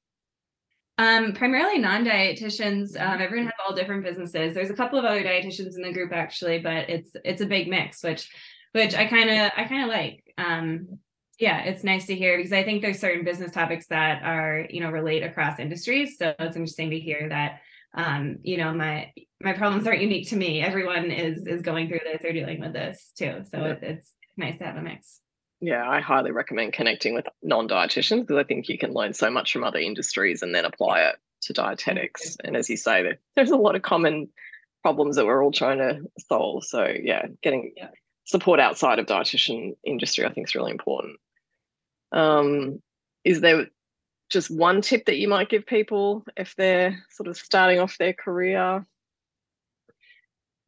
Um, 0.97 1.33
primarily 1.33 1.77
non-dietitians. 1.77 2.99
Um, 2.99 3.21
everyone 3.21 3.47
has 3.47 3.53
all 3.67 3.75
different 3.75 4.03
businesses. 4.03 4.53
There's 4.53 4.69
a 4.69 4.75
couple 4.75 4.97
of 4.97 5.05
other 5.05 5.23
dietitians 5.23 5.75
in 5.75 5.81
the 5.81 5.91
group 5.91 6.13
actually, 6.13 6.59
but 6.59 6.89
it's 6.89 7.15
it's 7.25 7.41
a 7.41 7.45
big 7.45 7.67
mix, 7.67 8.01
which 8.01 8.29
which 8.71 8.95
I 8.95 9.05
kind 9.05 9.29
of 9.29 9.51
I 9.57 9.65
kind 9.65 9.83
of 9.83 9.89
like. 9.89 10.23
Um, 10.37 10.99
yeah, 11.39 11.63
it's 11.63 11.83
nice 11.83 12.05
to 12.07 12.15
hear 12.15 12.37
because 12.37 12.53
I 12.53 12.63
think 12.63 12.81
there's 12.81 12.99
certain 12.99 13.25
business 13.25 13.51
topics 13.51 13.87
that 13.87 14.23
are, 14.23 14.67
you 14.69 14.79
know, 14.79 14.89
relate 14.89 15.23
across 15.23 15.59
industries. 15.59 16.17
So 16.17 16.33
it's 16.39 16.55
interesting 16.55 16.91
to 16.91 16.99
hear 16.99 17.29
that 17.29 17.61
um, 17.95 18.37
you 18.43 18.57
know, 18.57 18.73
my 18.73 19.11
my 19.41 19.53
problems 19.53 19.87
aren't 19.87 20.01
unique 20.01 20.29
to 20.29 20.35
me. 20.35 20.61
Everyone 20.61 21.11
is 21.11 21.47
is 21.47 21.61
going 21.61 21.87
through 21.87 22.01
this 22.03 22.23
or 22.23 22.33
dealing 22.33 22.59
with 22.59 22.73
this 22.73 23.11
too. 23.17 23.43
So 23.49 23.59
yeah. 23.59 23.71
it, 23.71 23.79
it's 23.81 24.11
nice 24.37 24.57
to 24.57 24.65
have 24.65 24.75
a 24.75 24.81
mix. 24.81 25.21
Yeah, 25.61 25.89
I 25.89 26.01
highly 26.01 26.31
recommend 26.31 26.73
connecting 26.73 27.15
with 27.15 27.25
non-dietitians 27.41 28.21
because 28.21 28.37
I 28.37 28.43
think 28.43 28.67
you 28.67 28.77
can 28.77 28.91
learn 28.91 29.13
so 29.13 29.31
much 29.31 29.53
from 29.53 29.63
other 29.63 29.79
industries 29.79 30.41
and 30.41 30.53
then 30.53 30.65
apply 30.65 31.01
it 31.03 31.15
to 31.43 31.53
dietetics. 31.53 32.35
And 32.43 32.57
as 32.57 32.69
you 32.69 32.75
say, 32.75 33.13
there's 33.35 33.51
a 33.51 33.55
lot 33.55 33.75
of 33.75 33.81
common 33.81 34.27
problems 34.83 35.15
that 35.15 35.25
we're 35.25 35.43
all 35.43 35.53
trying 35.53 35.77
to 35.77 36.01
solve. 36.27 36.65
So 36.65 36.93
yeah, 37.01 37.27
getting 37.41 37.71
yeah. 37.77 37.87
support 38.25 38.59
outside 38.59 38.99
of 38.99 39.05
dietitian 39.05 39.77
industry, 39.85 40.25
I 40.25 40.33
think 40.33 40.49
is 40.49 40.55
really 40.55 40.71
important. 40.71 41.17
Um, 42.11 42.81
is 43.23 43.41
there 43.41 43.67
just 44.29 44.49
one 44.49 44.81
tip 44.81 45.05
that 45.05 45.17
you 45.17 45.27
might 45.27 45.49
give 45.49 45.65
people 45.65 46.25
if 46.35 46.55
they're 46.55 47.03
sort 47.09 47.27
of 47.27 47.37
starting 47.37 47.79
off 47.79 47.97
their 47.97 48.13
career? 48.13 48.85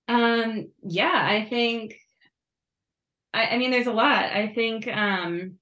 Um, 0.07 0.69
yeah, 0.83 1.11
I 1.13 1.47
think 1.49 1.95
I, 3.33 3.47
I 3.47 3.57
mean 3.57 3.71
there's 3.71 3.87
a 3.87 3.91
lot. 3.91 4.25
I 4.25 4.51
think 4.53 4.87
um 4.87 5.57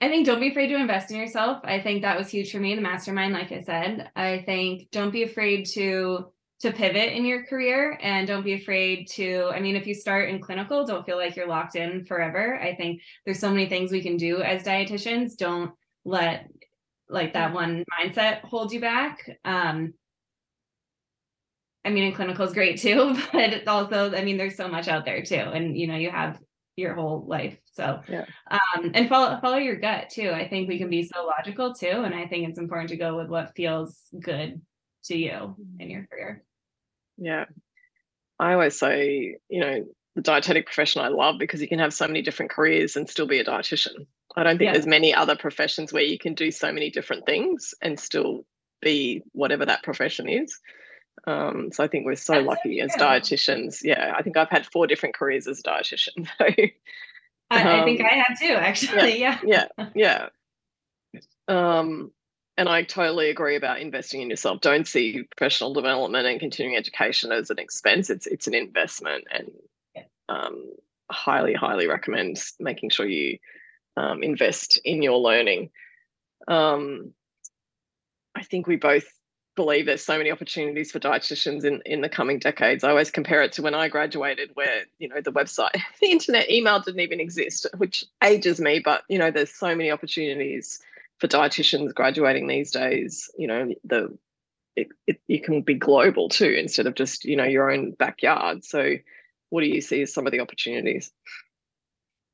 I 0.00 0.08
think 0.08 0.26
don't 0.26 0.40
be 0.40 0.50
afraid 0.50 0.66
to 0.68 0.76
invest 0.76 1.12
in 1.12 1.16
yourself. 1.16 1.60
I 1.62 1.80
think 1.80 2.02
that 2.02 2.18
was 2.18 2.28
huge 2.28 2.50
for 2.50 2.58
me, 2.58 2.74
the 2.74 2.80
mastermind, 2.80 3.32
like 3.32 3.52
I 3.52 3.62
said. 3.62 4.10
I 4.16 4.42
think 4.44 4.90
don't 4.90 5.12
be 5.12 5.22
afraid 5.22 5.66
to 5.74 6.32
to 6.62 6.72
pivot 6.72 7.12
in 7.12 7.24
your 7.24 7.44
career 7.44 7.98
and 8.00 8.26
don't 8.26 8.44
be 8.44 8.54
afraid 8.54 9.08
to 9.08 9.50
i 9.52 9.60
mean 9.60 9.74
if 9.74 9.86
you 9.86 9.94
start 9.94 10.28
in 10.28 10.40
clinical 10.40 10.86
don't 10.86 11.04
feel 11.04 11.16
like 11.16 11.34
you're 11.34 11.48
locked 11.48 11.76
in 11.76 12.04
forever. 12.04 12.58
I 12.60 12.74
think 12.74 13.02
there's 13.24 13.40
so 13.40 13.50
many 13.50 13.66
things 13.68 13.90
we 13.90 14.02
can 14.02 14.16
do 14.16 14.40
as 14.40 14.62
dietitians. 14.62 15.36
Don't 15.36 15.72
let 16.04 16.48
like 17.08 17.34
that 17.34 17.52
one 17.52 17.84
mindset 18.00 18.40
hold 18.42 18.72
you 18.72 18.80
back. 18.80 19.28
Um 19.44 19.94
i 21.84 21.90
mean 21.90 22.04
in 22.04 22.12
clinical 22.14 22.46
is 22.46 22.54
great 22.54 22.78
too 22.78 23.16
but 23.32 23.66
also 23.66 24.14
i 24.14 24.22
mean 24.22 24.36
there's 24.36 24.56
so 24.56 24.68
much 24.68 24.86
out 24.86 25.04
there 25.04 25.22
too 25.22 25.34
and 25.34 25.76
you 25.76 25.88
know 25.88 25.96
you 25.96 26.10
have 26.10 26.38
your 26.76 26.94
whole 26.94 27.26
life 27.26 27.56
so. 27.72 28.00
Yeah. 28.08 28.24
Um 28.50 28.92
and 28.94 29.08
follow 29.08 29.38
follow 29.40 29.56
your 29.56 29.76
gut 29.76 30.10
too. 30.10 30.30
I 30.30 30.46
think 30.46 30.68
we 30.68 30.78
can 30.78 30.90
be 30.90 31.02
so 31.02 31.24
logical 31.24 31.74
too 31.74 32.02
and 32.04 32.14
i 32.14 32.26
think 32.26 32.48
it's 32.48 32.58
important 32.58 32.90
to 32.90 32.96
go 32.96 33.16
with 33.16 33.28
what 33.28 33.56
feels 33.56 34.00
good 34.20 34.60
to 35.04 35.16
you 35.16 35.56
in 35.80 35.90
your 35.90 36.06
career 36.06 36.44
yeah. 37.16 37.44
I 38.38 38.54
always 38.54 38.78
say, 38.78 39.36
you 39.48 39.60
know, 39.60 39.84
the 40.14 40.22
dietetic 40.22 40.66
profession 40.66 41.00
I 41.00 41.08
love 41.08 41.36
because 41.38 41.60
you 41.60 41.68
can 41.68 41.78
have 41.78 41.94
so 41.94 42.06
many 42.06 42.22
different 42.22 42.50
careers 42.50 42.96
and 42.96 43.08
still 43.08 43.26
be 43.26 43.38
a 43.38 43.44
dietitian. 43.44 44.06
I 44.36 44.42
don't 44.42 44.58
think 44.58 44.68
yeah. 44.68 44.72
there's 44.72 44.86
many 44.86 45.14
other 45.14 45.36
professions 45.36 45.92
where 45.92 46.02
you 46.02 46.18
can 46.18 46.34
do 46.34 46.50
so 46.50 46.72
many 46.72 46.90
different 46.90 47.26
things 47.26 47.74
and 47.80 47.98
still 47.98 48.44
be 48.80 49.22
whatever 49.32 49.64
that 49.66 49.82
profession 49.82 50.28
is. 50.28 50.58
Um, 51.26 51.70
so 51.72 51.84
I 51.84 51.88
think 51.88 52.04
we're 52.04 52.16
so 52.16 52.34
That's 52.34 52.46
lucky 52.46 52.78
so 52.78 52.84
as 52.84 52.92
dietitians. 52.92 53.78
Yeah, 53.82 54.12
I 54.16 54.22
think 54.22 54.36
I've 54.36 54.50
had 54.50 54.66
four 54.66 54.86
different 54.86 55.14
careers 55.14 55.46
as 55.46 55.60
a 55.60 55.62
dietitian. 55.62 56.28
So 57.50 57.58
I, 57.58 57.62
um, 57.74 57.80
I 57.82 57.84
think 57.84 58.00
um, 58.00 58.06
I 58.10 58.14
have 58.14 58.40
too, 58.40 58.54
actually. 58.54 59.20
Yeah, 59.20 59.38
yeah, 59.44 59.66
yeah. 59.76 60.28
yeah. 61.12 61.20
Um, 61.48 62.12
and 62.56 62.68
I 62.68 62.82
totally 62.82 63.30
agree 63.30 63.56
about 63.56 63.80
investing 63.80 64.20
in 64.20 64.30
yourself. 64.30 64.60
Don't 64.60 64.86
see 64.86 65.22
professional 65.36 65.72
development 65.72 66.26
and 66.26 66.38
continuing 66.38 66.76
education 66.76 67.32
as 67.32 67.50
an 67.50 67.58
expense. 67.58 68.10
It's 68.10 68.26
it's 68.26 68.46
an 68.46 68.54
investment, 68.54 69.24
and 69.30 69.50
um, 70.28 70.70
highly 71.10 71.54
highly 71.54 71.86
recommend 71.86 72.42
making 72.60 72.90
sure 72.90 73.06
you 73.06 73.38
um, 73.96 74.22
invest 74.22 74.80
in 74.84 75.02
your 75.02 75.18
learning. 75.18 75.70
Um, 76.46 77.12
I 78.34 78.42
think 78.42 78.66
we 78.66 78.76
both 78.76 79.06
believe 79.54 79.86
there's 79.86 80.04
so 80.04 80.16
many 80.16 80.30
opportunities 80.30 80.90
for 80.90 80.98
dietitians 80.98 81.64
in, 81.64 81.82
in 81.84 82.00
the 82.00 82.08
coming 82.08 82.38
decades. 82.38 82.82
I 82.82 82.90
always 82.90 83.10
compare 83.10 83.42
it 83.42 83.52
to 83.52 83.62
when 83.62 83.74
I 83.74 83.88
graduated, 83.88 84.50
where 84.54 84.84
you 84.98 85.08
know 85.08 85.20
the 85.22 85.32
website, 85.32 85.80
the 86.00 86.10
internet, 86.10 86.50
email 86.50 86.80
didn't 86.80 87.00
even 87.00 87.20
exist, 87.20 87.66
which 87.78 88.04
ages 88.22 88.60
me. 88.60 88.78
But 88.78 89.04
you 89.08 89.18
know, 89.18 89.30
there's 89.30 89.54
so 89.54 89.74
many 89.74 89.90
opportunities 89.90 90.80
for 91.22 91.28
dietitians 91.28 91.94
graduating 91.94 92.48
these 92.48 92.72
days, 92.72 93.30
you 93.38 93.46
know, 93.46 93.72
the 93.84 94.18
it, 94.74 94.88
it, 95.06 95.20
it 95.28 95.44
can 95.44 95.62
be 95.62 95.74
global 95.74 96.28
too 96.28 96.48
instead 96.48 96.88
of 96.88 96.96
just 96.96 97.24
you 97.24 97.36
know 97.36 97.44
your 97.44 97.70
own 97.70 97.92
backyard. 97.92 98.64
So, 98.64 98.96
what 99.50 99.60
do 99.60 99.68
you 99.68 99.80
see 99.80 100.02
as 100.02 100.12
some 100.12 100.26
of 100.26 100.32
the 100.32 100.40
opportunities? 100.40 101.12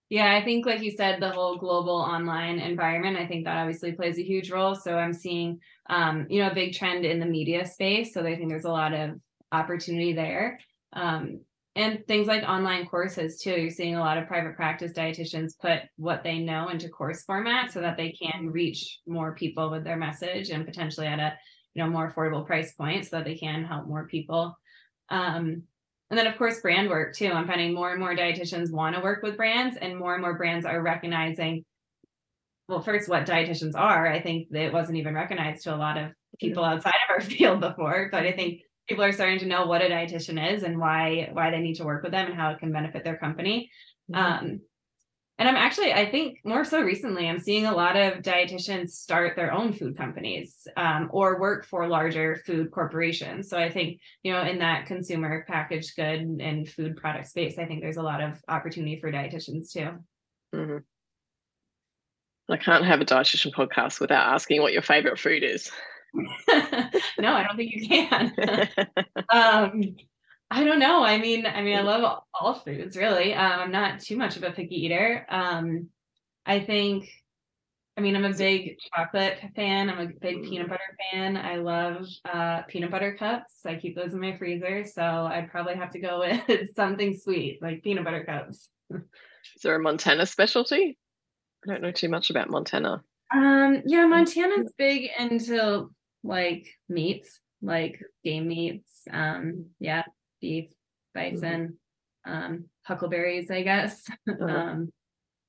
Yeah, 0.08 0.34
I 0.34 0.42
think 0.42 0.64
like 0.64 0.80
you 0.80 0.90
said, 0.90 1.20
the 1.20 1.28
whole 1.28 1.58
global 1.58 1.96
online 1.96 2.60
environment, 2.60 3.18
I 3.18 3.26
think 3.26 3.44
that 3.44 3.58
obviously 3.58 3.92
plays 3.92 4.18
a 4.18 4.24
huge 4.24 4.50
role. 4.50 4.74
So 4.74 4.96
I'm 4.96 5.12
seeing 5.12 5.60
um, 5.90 6.26
you 6.30 6.40
know, 6.42 6.50
a 6.50 6.54
big 6.54 6.72
trend 6.72 7.04
in 7.04 7.20
the 7.20 7.26
media 7.26 7.66
space. 7.66 8.14
So 8.14 8.22
I 8.22 8.36
think 8.36 8.48
there's 8.48 8.64
a 8.64 8.70
lot 8.70 8.94
of 8.94 9.20
opportunity 9.52 10.14
there. 10.14 10.60
Um, 10.94 11.40
and 11.76 12.04
things 12.06 12.26
like 12.26 12.42
online 12.42 12.86
courses 12.86 13.40
too. 13.40 13.52
You're 13.52 13.70
seeing 13.70 13.96
a 13.96 14.00
lot 14.00 14.18
of 14.18 14.26
private 14.26 14.56
practice 14.56 14.92
dietitians 14.92 15.58
put 15.60 15.80
what 15.96 16.22
they 16.24 16.38
know 16.38 16.68
into 16.68 16.88
course 16.88 17.22
format 17.22 17.72
so 17.72 17.80
that 17.80 17.96
they 17.96 18.12
can 18.12 18.50
reach 18.50 18.98
more 19.06 19.34
people 19.34 19.70
with 19.70 19.84
their 19.84 19.96
message 19.96 20.50
and 20.50 20.66
potentially 20.66 21.06
at 21.06 21.20
a 21.20 21.34
you 21.74 21.82
know 21.82 21.90
more 21.90 22.12
affordable 22.12 22.46
price 22.46 22.72
point 22.72 23.04
so 23.04 23.16
that 23.16 23.24
they 23.24 23.36
can 23.36 23.64
help 23.64 23.86
more 23.86 24.06
people. 24.06 24.56
Um, 25.10 25.62
and 26.10 26.18
then 26.18 26.26
of 26.26 26.36
course 26.38 26.60
brand 26.60 26.88
work 26.88 27.14
too. 27.14 27.30
I'm 27.30 27.46
finding 27.46 27.74
more 27.74 27.90
and 27.90 28.00
more 28.00 28.16
dietitians 28.16 28.72
want 28.72 28.96
to 28.96 29.02
work 29.02 29.22
with 29.22 29.36
brands 29.36 29.76
and 29.80 29.96
more 29.96 30.14
and 30.14 30.22
more 30.22 30.36
brands 30.36 30.66
are 30.66 30.82
recognizing 30.82 31.64
well 32.68 32.82
first 32.82 33.08
what 33.08 33.26
dietitians 33.26 33.76
are. 33.76 34.06
I 34.06 34.20
think 34.20 34.48
it 34.52 34.72
wasn't 34.72 34.98
even 34.98 35.14
recognized 35.14 35.64
to 35.64 35.74
a 35.74 35.76
lot 35.76 35.96
of 35.96 36.10
people 36.40 36.64
outside 36.64 36.94
of 37.08 37.14
our 37.14 37.20
field 37.30 37.60
before 37.60 38.08
but 38.10 38.24
i 38.24 38.32
think 38.32 38.60
people 38.88 39.04
are 39.04 39.12
starting 39.12 39.38
to 39.40 39.46
know 39.46 39.66
what 39.66 39.82
a 39.82 39.86
dietitian 39.86 40.54
is 40.54 40.62
and 40.62 40.78
why 40.78 41.30
why 41.32 41.50
they 41.50 41.60
need 41.60 41.74
to 41.76 41.84
work 41.84 42.02
with 42.02 42.12
them 42.12 42.26
and 42.26 42.34
how 42.34 42.50
it 42.50 42.58
can 42.58 42.72
benefit 42.72 43.04
their 43.04 43.16
company. 43.16 43.70
Mm-hmm. 44.10 44.44
Um, 44.44 44.60
and 45.40 45.48
I'm 45.48 45.54
actually, 45.54 45.92
I 45.92 46.10
think 46.10 46.40
more 46.44 46.64
so 46.64 46.80
recently, 46.80 47.28
I'm 47.28 47.38
seeing 47.38 47.66
a 47.66 47.74
lot 47.74 47.96
of 47.96 48.22
dietitians 48.24 48.90
start 48.90 49.36
their 49.36 49.52
own 49.52 49.72
food 49.72 49.96
companies 49.96 50.66
um, 50.76 51.08
or 51.12 51.38
work 51.38 51.64
for 51.64 51.86
larger 51.86 52.42
food 52.44 52.72
corporations. 52.72 53.48
So 53.48 53.56
I 53.56 53.70
think, 53.70 54.00
you 54.24 54.32
know, 54.32 54.42
in 54.42 54.58
that 54.58 54.86
consumer 54.86 55.44
packaged 55.46 55.94
good 55.94 56.22
and 56.40 56.68
food 56.68 56.96
product 56.96 57.28
space, 57.28 57.56
I 57.56 57.66
think 57.66 57.82
there's 57.82 57.98
a 57.98 58.02
lot 58.02 58.20
of 58.20 58.42
opportunity 58.48 58.98
for 59.00 59.12
dietitians 59.12 59.70
too. 59.70 59.90
Mm-hmm. 60.52 60.78
I 62.50 62.56
can't 62.56 62.84
have 62.84 63.00
a 63.00 63.04
dietitian 63.04 63.52
podcast 63.52 64.00
without 64.00 64.34
asking 64.34 64.60
what 64.60 64.72
your 64.72 64.82
favorite 64.82 65.20
food 65.20 65.44
is. 65.44 65.70
no, 67.18 67.32
I 67.32 67.44
don't 67.46 67.56
think 67.56 67.72
you 67.74 67.88
can. 67.88 68.32
um, 69.32 69.96
I 70.50 70.64
don't 70.64 70.78
know. 70.78 71.04
I 71.04 71.18
mean, 71.18 71.46
I 71.46 71.62
mean, 71.62 71.76
I 71.76 71.82
love 71.82 72.22
all, 72.34 72.54
foods 72.54 72.96
really. 72.96 73.34
Um, 73.34 73.60
I'm 73.60 73.72
not 73.72 74.00
too 74.00 74.16
much 74.16 74.36
of 74.36 74.42
a 74.42 74.50
picky 74.50 74.86
eater. 74.86 75.26
Um, 75.28 75.88
I 76.46 76.60
think, 76.60 77.10
I 77.96 78.00
mean, 78.00 78.16
I'm 78.16 78.24
a 78.24 78.32
big 78.32 78.78
chocolate 78.94 79.38
fan. 79.54 79.90
I'm 79.90 79.98
a 79.98 80.06
big 80.06 80.44
peanut 80.44 80.68
butter 80.68 80.96
fan. 81.12 81.36
I 81.36 81.56
love 81.56 82.06
uh, 82.24 82.62
peanut 82.62 82.90
butter 82.90 83.16
cups. 83.18 83.66
I 83.66 83.74
keep 83.74 83.94
those 83.94 84.14
in 84.14 84.20
my 84.20 84.36
freezer. 84.38 84.86
So 84.86 85.02
I'd 85.02 85.50
probably 85.50 85.74
have 85.74 85.90
to 85.90 86.00
go 86.00 86.20
with 86.48 86.74
something 86.74 87.18
sweet 87.18 87.60
like 87.60 87.82
peanut 87.82 88.04
butter 88.04 88.24
cups. 88.24 88.70
Is 88.90 89.62
there 89.62 89.76
a 89.76 89.80
Montana 89.80 90.24
specialty? 90.24 90.96
I 91.66 91.72
don't 91.72 91.82
know 91.82 91.90
too 91.90 92.08
much 92.08 92.30
about 92.30 92.48
Montana. 92.48 93.02
Um, 93.34 93.82
yeah, 93.84 94.06
Montana's 94.06 94.72
big 94.78 95.10
into 95.18 95.90
like 96.22 96.68
meats, 96.88 97.40
like 97.62 98.00
game 98.24 98.48
meats. 98.48 99.02
Um, 99.10 99.66
yeah, 99.80 100.04
beef, 100.40 100.70
bison, 101.14 101.78
mm-hmm. 102.26 102.32
um, 102.32 102.64
huckleberries, 102.82 103.50
I 103.50 103.62
guess. 103.62 104.04
Uh-huh. 104.28 104.44
um, 104.44 104.92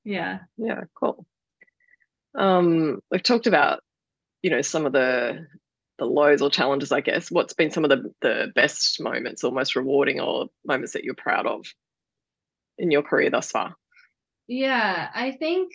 yeah. 0.04 0.40
Yeah, 0.58 0.82
cool. 0.96 1.26
Um, 2.36 3.00
we've 3.12 3.24
talked 3.24 3.48
about, 3.48 3.82
you 4.42 4.50
know, 4.50 4.62
some 4.62 4.86
of 4.86 4.94
the 4.94 5.46
the 5.98 6.06
lows 6.06 6.42
or 6.42 6.50
challenges, 6.50 6.92
I 6.92 7.02
guess. 7.02 7.30
What's 7.30 7.54
been 7.54 7.72
some 7.72 7.84
of 7.84 7.90
the 7.90 8.14
the 8.22 8.52
best 8.56 9.02
moments 9.02 9.44
or 9.44 9.52
most 9.52 9.76
rewarding 9.76 10.20
or 10.20 10.48
moments 10.66 10.94
that 10.94 11.04
you're 11.04 11.16
proud 11.16 11.46
of 11.46 11.66
in 12.78 12.90
your 12.90 13.04
career 13.04 13.30
thus 13.30 13.52
far? 13.52 13.76
Yeah, 14.48 15.10
I 15.14 15.32
think 15.32 15.74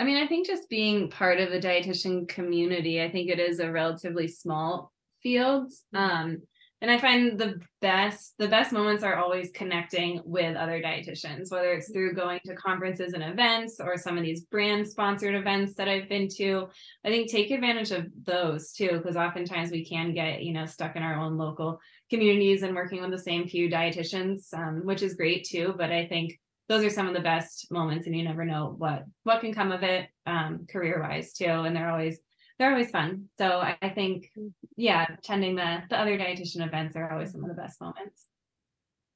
I 0.00 0.04
mean, 0.04 0.16
I 0.16 0.26
think 0.26 0.46
just 0.46 0.70
being 0.70 1.10
part 1.10 1.40
of 1.40 1.50
the 1.50 1.60
dietitian 1.60 2.26
community, 2.26 3.02
I 3.02 3.10
think 3.10 3.28
it 3.28 3.38
is 3.38 3.60
a 3.60 3.70
relatively 3.70 4.28
small 4.28 4.92
field. 5.22 5.72
Mm-hmm. 5.94 5.96
Um, 5.96 6.42
and 6.82 6.90
I 6.90 6.96
find 6.96 7.38
the 7.38 7.60
best 7.82 8.32
the 8.38 8.48
best 8.48 8.72
moments 8.72 9.04
are 9.04 9.16
always 9.16 9.50
connecting 9.50 10.22
with 10.24 10.56
other 10.56 10.80
dietitians, 10.80 11.50
whether 11.50 11.72
it's 11.72 11.92
through 11.92 12.14
going 12.14 12.40
to 12.46 12.54
conferences 12.54 13.12
and 13.12 13.22
events 13.22 13.78
or 13.78 13.98
some 13.98 14.16
of 14.16 14.24
these 14.24 14.44
brand 14.44 14.88
sponsored 14.88 15.34
events 15.34 15.74
that 15.74 15.88
I've 15.88 16.08
been 16.08 16.28
to. 16.38 16.68
I 17.04 17.10
think 17.10 17.30
take 17.30 17.50
advantage 17.50 17.90
of 17.90 18.06
those 18.24 18.72
too, 18.72 18.92
because 18.92 19.16
oftentimes 19.16 19.70
we 19.70 19.84
can 19.84 20.14
get 20.14 20.42
you 20.42 20.54
know 20.54 20.64
stuck 20.64 20.96
in 20.96 21.02
our 21.02 21.16
own 21.20 21.36
local 21.36 21.78
communities 22.08 22.62
and 22.62 22.74
working 22.74 23.02
with 23.02 23.10
the 23.10 23.18
same 23.18 23.46
few 23.46 23.68
dietitians, 23.68 24.54
um, 24.54 24.86
which 24.86 25.02
is 25.02 25.14
great 25.16 25.44
too. 25.44 25.74
But 25.76 25.92
I 25.92 26.06
think 26.06 26.40
those 26.70 26.84
are 26.84 26.90
some 26.90 27.08
of 27.08 27.14
the 27.14 27.20
best 27.20 27.70
moments 27.72 28.06
and 28.06 28.16
you 28.16 28.22
never 28.22 28.44
know 28.44 28.74
what 28.78 29.04
what 29.24 29.40
can 29.40 29.52
come 29.52 29.72
of 29.72 29.82
it 29.82 30.08
um, 30.26 30.66
career 30.70 31.00
wise 31.02 31.32
too 31.32 31.44
and 31.44 31.74
they're 31.74 31.90
always 31.90 32.20
they're 32.58 32.70
always 32.70 32.90
fun 32.90 33.28
so 33.36 33.58
I, 33.58 33.76
I 33.82 33.88
think 33.90 34.30
yeah 34.76 35.06
attending 35.18 35.56
the 35.56 35.82
the 35.90 36.00
other 36.00 36.16
dietitian 36.16 36.64
events 36.64 36.94
are 36.94 37.12
always 37.12 37.32
some 37.32 37.42
of 37.42 37.48
the 37.48 37.60
best 37.60 37.80
moments 37.80 38.24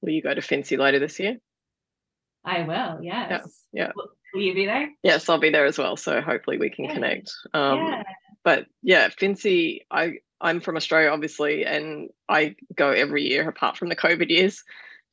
will 0.02 0.10
you 0.10 0.20
go 0.20 0.34
to 0.34 0.40
FNCE 0.40 0.76
later 0.76 0.98
this 0.98 1.18
year 1.20 1.38
i 2.44 2.62
will 2.62 3.02
yes 3.02 3.62
yeah, 3.72 3.84
yeah. 3.84 3.92
Will, 3.94 4.08
will, 4.34 4.42
you 4.42 4.54
be 4.54 4.66
there 4.66 4.90
yes 5.04 5.28
i'll 5.28 5.38
be 5.38 5.50
there 5.50 5.64
as 5.64 5.78
well 5.78 5.96
so 5.96 6.20
hopefully 6.20 6.58
we 6.58 6.70
can 6.70 6.86
yeah. 6.86 6.94
connect 6.94 7.32
um, 7.54 7.78
yeah. 7.78 8.02
but 8.42 8.66
yeah, 8.82 9.08
FNCE, 9.08 9.82
I 9.90 10.14
I'm 10.40 10.60
from 10.60 10.76
Australia, 10.76 11.08
obviously, 11.08 11.64
and 11.64 12.10
I 12.28 12.54
go 12.76 12.90
every 12.90 13.22
year 13.22 13.48
apart 13.48 13.78
from 13.78 13.88
the 13.88 13.96
COVID 13.96 14.28
years. 14.28 14.62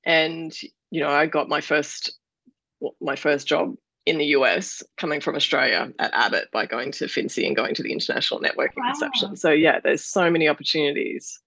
And 0.03 0.53
you 0.89 0.99
know, 0.99 1.07
I 1.07 1.25
got 1.25 1.47
my 1.47 1.61
first 1.61 2.19
my 2.99 3.15
first 3.15 3.47
job 3.47 3.75
in 4.05 4.17
the 4.17 4.25
US 4.27 4.81
coming 4.97 5.21
from 5.21 5.35
Australia 5.35 5.91
at 5.99 6.13
Abbott 6.13 6.49
by 6.51 6.65
going 6.65 6.91
to 6.93 7.05
FNCE 7.05 7.45
and 7.45 7.55
going 7.55 7.75
to 7.75 7.83
the 7.83 7.93
International 7.93 8.39
Networking 8.39 8.77
wow. 8.77 8.89
Reception. 8.89 9.35
So 9.35 9.51
yeah, 9.51 9.79
there's 9.79 10.03
so 10.03 10.29
many 10.29 10.47
opportunities. 10.47 11.39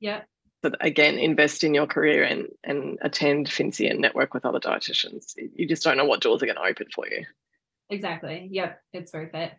Yeah. 0.00 0.22
But 0.62 0.76
again, 0.80 1.18
invest 1.18 1.64
in 1.64 1.72
your 1.72 1.86
career 1.86 2.22
and 2.22 2.48
and 2.64 2.98
attend 3.00 3.48
FNCE 3.48 3.90
and 3.90 4.00
network 4.00 4.34
with 4.34 4.44
other 4.44 4.60
dietitians. 4.60 5.34
You 5.54 5.66
just 5.66 5.82
don't 5.82 5.96
know 5.96 6.04
what 6.04 6.20
doors 6.20 6.42
are 6.42 6.46
going 6.46 6.56
to 6.56 6.62
open 6.62 6.88
for 6.94 7.06
you. 7.08 7.24
Exactly. 7.88 8.48
Yep. 8.50 8.80
It's 8.92 9.12
worth 9.12 9.34
it. 9.34 9.52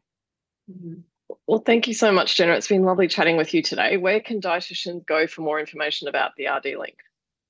Mm-hmm. 0.69 1.01
Well, 1.47 1.59
thank 1.59 1.87
you 1.87 1.93
so 1.93 2.11
much, 2.11 2.35
Jenna. 2.35 2.53
It's 2.53 2.67
been 2.67 2.83
lovely 2.83 3.07
chatting 3.07 3.37
with 3.37 3.53
you 3.53 3.61
today. 3.61 3.97
Where 3.97 4.19
can 4.19 4.41
dietitians 4.41 5.05
go 5.05 5.27
for 5.27 5.41
more 5.41 5.59
information 5.59 6.07
about 6.07 6.31
the 6.35 6.47
RD 6.47 6.77
link? 6.77 6.97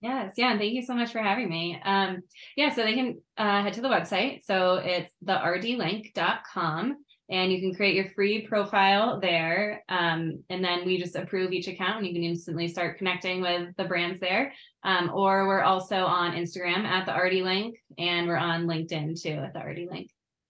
Yes, 0.01 0.33
yeah, 0.35 0.51
and 0.51 0.59
thank 0.59 0.73
you 0.73 0.81
so 0.81 0.95
much 0.95 1.11
for 1.11 1.19
having 1.19 1.47
me. 1.47 1.79
Um, 1.85 2.21
yeah, 2.55 2.73
so 2.73 2.83
they 2.83 2.95
can 2.95 3.21
uh, 3.37 3.61
head 3.61 3.73
to 3.73 3.81
the 3.81 3.87
website. 3.87 4.43
So 4.43 4.75
it's 4.83 5.11
the 5.21 5.33
rdlink.com 5.33 6.97
and 7.29 7.51
you 7.51 7.61
can 7.61 7.75
create 7.75 7.95
your 7.95 8.09
free 8.09 8.45
profile 8.47 9.19
there. 9.19 9.83
Um, 9.89 10.43
and 10.49 10.63
then 10.63 10.85
we 10.85 10.99
just 10.99 11.15
approve 11.15 11.53
each 11.53 11.67
account 11.67 11.99
and 11.99 12.07
you 12.07 12.13
can 12.13 12.23
instantly 12.23 12.67
start 12.67 12.97
connecting 12.97 13.41
with 13.41 13.75
the 13.77 13.85
brands 13.85 14.19
there. 14.19 14.53
Um, 14.83 15.11
or 15.13 15.47
we're 15.47 15.61
also 15.61 15.97
on 15.97 16.33
Instagram 16.33 16.83
at 16.83 17.05
the 17.05 17.13
RD 17.13 17.45
Link 17.45 17.77
and 17.97 18.27
we're 18.27 18.37
on 18.37 18.65
LinkedIn 18.65 19.21
too 19.21 19.29
at 19.29 19.53
the 19.53 19.59
RD 19.59 19.91
Link. 19.91 20.09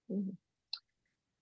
Mm-hmm. 0.10 0.30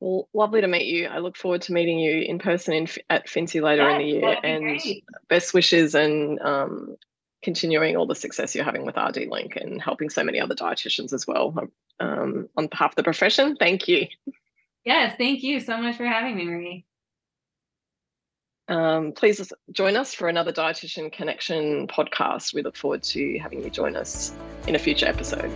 Well, 0.02 0.30
lovely 0.34 0.62
to 0.62 0.68
meet 0.68 0.86
you. 0.86 1.08
I 1.08 1.20
look 1.20 1.38
forward 1.38 1.62
to 1.64 1.74
meeting 1.74 2.00
you 2.00 2.22
in 2.22 2.40
person 2.40 2.74
in, 2.74 2.88
at 3.10 3.28
FNCE 3.28 3.62
later 3.62 3.84
yeah, 3.84 3.92
in 3.92 3.98
the 3.98 4.06
year. 4.06 4.38
And 4.44 4.64
great. 4.64 5.04
best 5.28 5.54
wishes 5.54 5.94
and 5.94 6.40
um, 6.40 6.96
continuing 7.42 7.96
all 7.96 8.06
the 8.06 8.16
success 8.16 8.54
you're 8.54 8.66
having 8.66 8.86
with 8.86 8.98
RD 8.98 9.28
Link 9.30 9.56
and 9.56 9.82
helping 9.82 10.10
so 10.10 10.24
many 10.24 10.40
other 10.40 10.56
dietitians 10.56 11.14
as 11.14 11.26
well. 11.26 11.56
Um, 12.00 12.50
on 12.58 12.68
behalf 12.68 12.92
of 12.92 12.96
the 12.96 13.04
profession, 13.04 13.56
thank 13.56 13.88
you. 13.88 14.08
Yes, 14.86 15.16
thank 15.18 15.44
you 15.44 15.60
so 15.60 15.78
much 15.78 15.98
for 15.98 16.06
having 16.06 16.36
me, 16.36 16.46
Marie. 16.46 16.86
Um, 18.70 19.14
please 19.14 19.52
join 19.72 19.96
us 19.96 20.14
for 20.14 20.30
another 20.30 20.54
Dietitian 20.54 21.12
Connection 21.12 21.88
podcast. 21.88 22.54
We 22.54 22.62
look 22.62 22.78
forward 22.78 23.02
to 23.04 23.40
having 23.40 23.64
you 23.64 23.70
join 23.70 23.96
us 23.96 24.32
in 24.68 24.76
a 24.76 24.80
future 24.80 25.08
episode. 25.08 25.52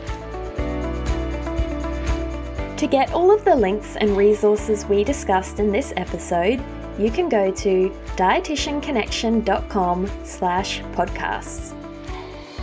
To 2.78 2.88
get 2.88 3.14
all 3.14 3.32
of 3.32 3.46
the 3.46 3.56
links 3.56 3.96
and 3.98 4.18
resources 4.18 4.86
we 4.86 5.04
discussed 5.04 5.60
in 5.60 5.72
this 5.72 5.94
episode, 5.96 6.60
you 6.98 7.12
can 7.12 7.30
go 7.30 7.52
to 7.52 7.90
dietitianconnection.com 8.16 10.12
slash 10.24 10.82
podcasts. 10.94 11.74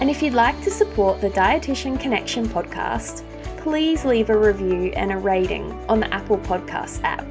And 0.00 0.08
if 0.08 0.22
you'd 0.22 0.34
like 0.34 0.60
to 0.62 0.70
support 0.70 1.20
the 1.20 1.30
Dietitian 1.30 2.00
Connection 2.00 2.48
podcast, 2.48 3.22
please 3.58 4.04
leave 4.04 4.30
a 4.30 4.38
review 4.38 4.92
and 4.96 5.12
a 5.12 5.16
rating 5.16 5.72
on 5.88 6.00
the 6.00 6.12
Apple 6.12 6.38
Podcasts 6.38 7.02
app. 7.02 7.26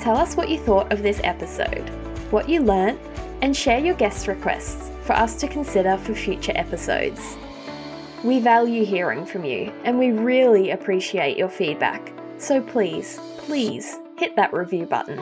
Tell 0.00 0.16
us 0.16 0.36
what 0.36 0.50
you 0.50 0.58
thought 0.58 0.92
of 0.92 1.02
this 1.02 1.20
episode, 1.24 1.88
what 2.30 2.48
you 2.48 2.60
learnt, 2.60 3.00
and 3.40 3.56
share 3.56 3.78
your 3.78 3.94
guest 3.94 4.26
requests 4.26 4.90
for 5.04 5.14
us 5.14 5.36
to 5.40 5.48
consider 5.48 5.96
for 5.98 6.14
future 6.14 6.52
episodes. 6.54 7.36
We 8.22 8.38
value 8.38 8.84
hearing 8.84 9.24
from 9.24 9.44
you 9.44 9.72
and 9.84 9.98
we 9.98 10.12
really 10.12 10.70
appreciate 10.70 11.36
your 11.36 11.48
feedback. 11.48 12.12
So 12.38 12.60
please, 12.60 13.18
please 13.38 13.96
hit 14.18 14.36
that 14.36 14.52
review 14.52 14.86
button. 14.86 15.18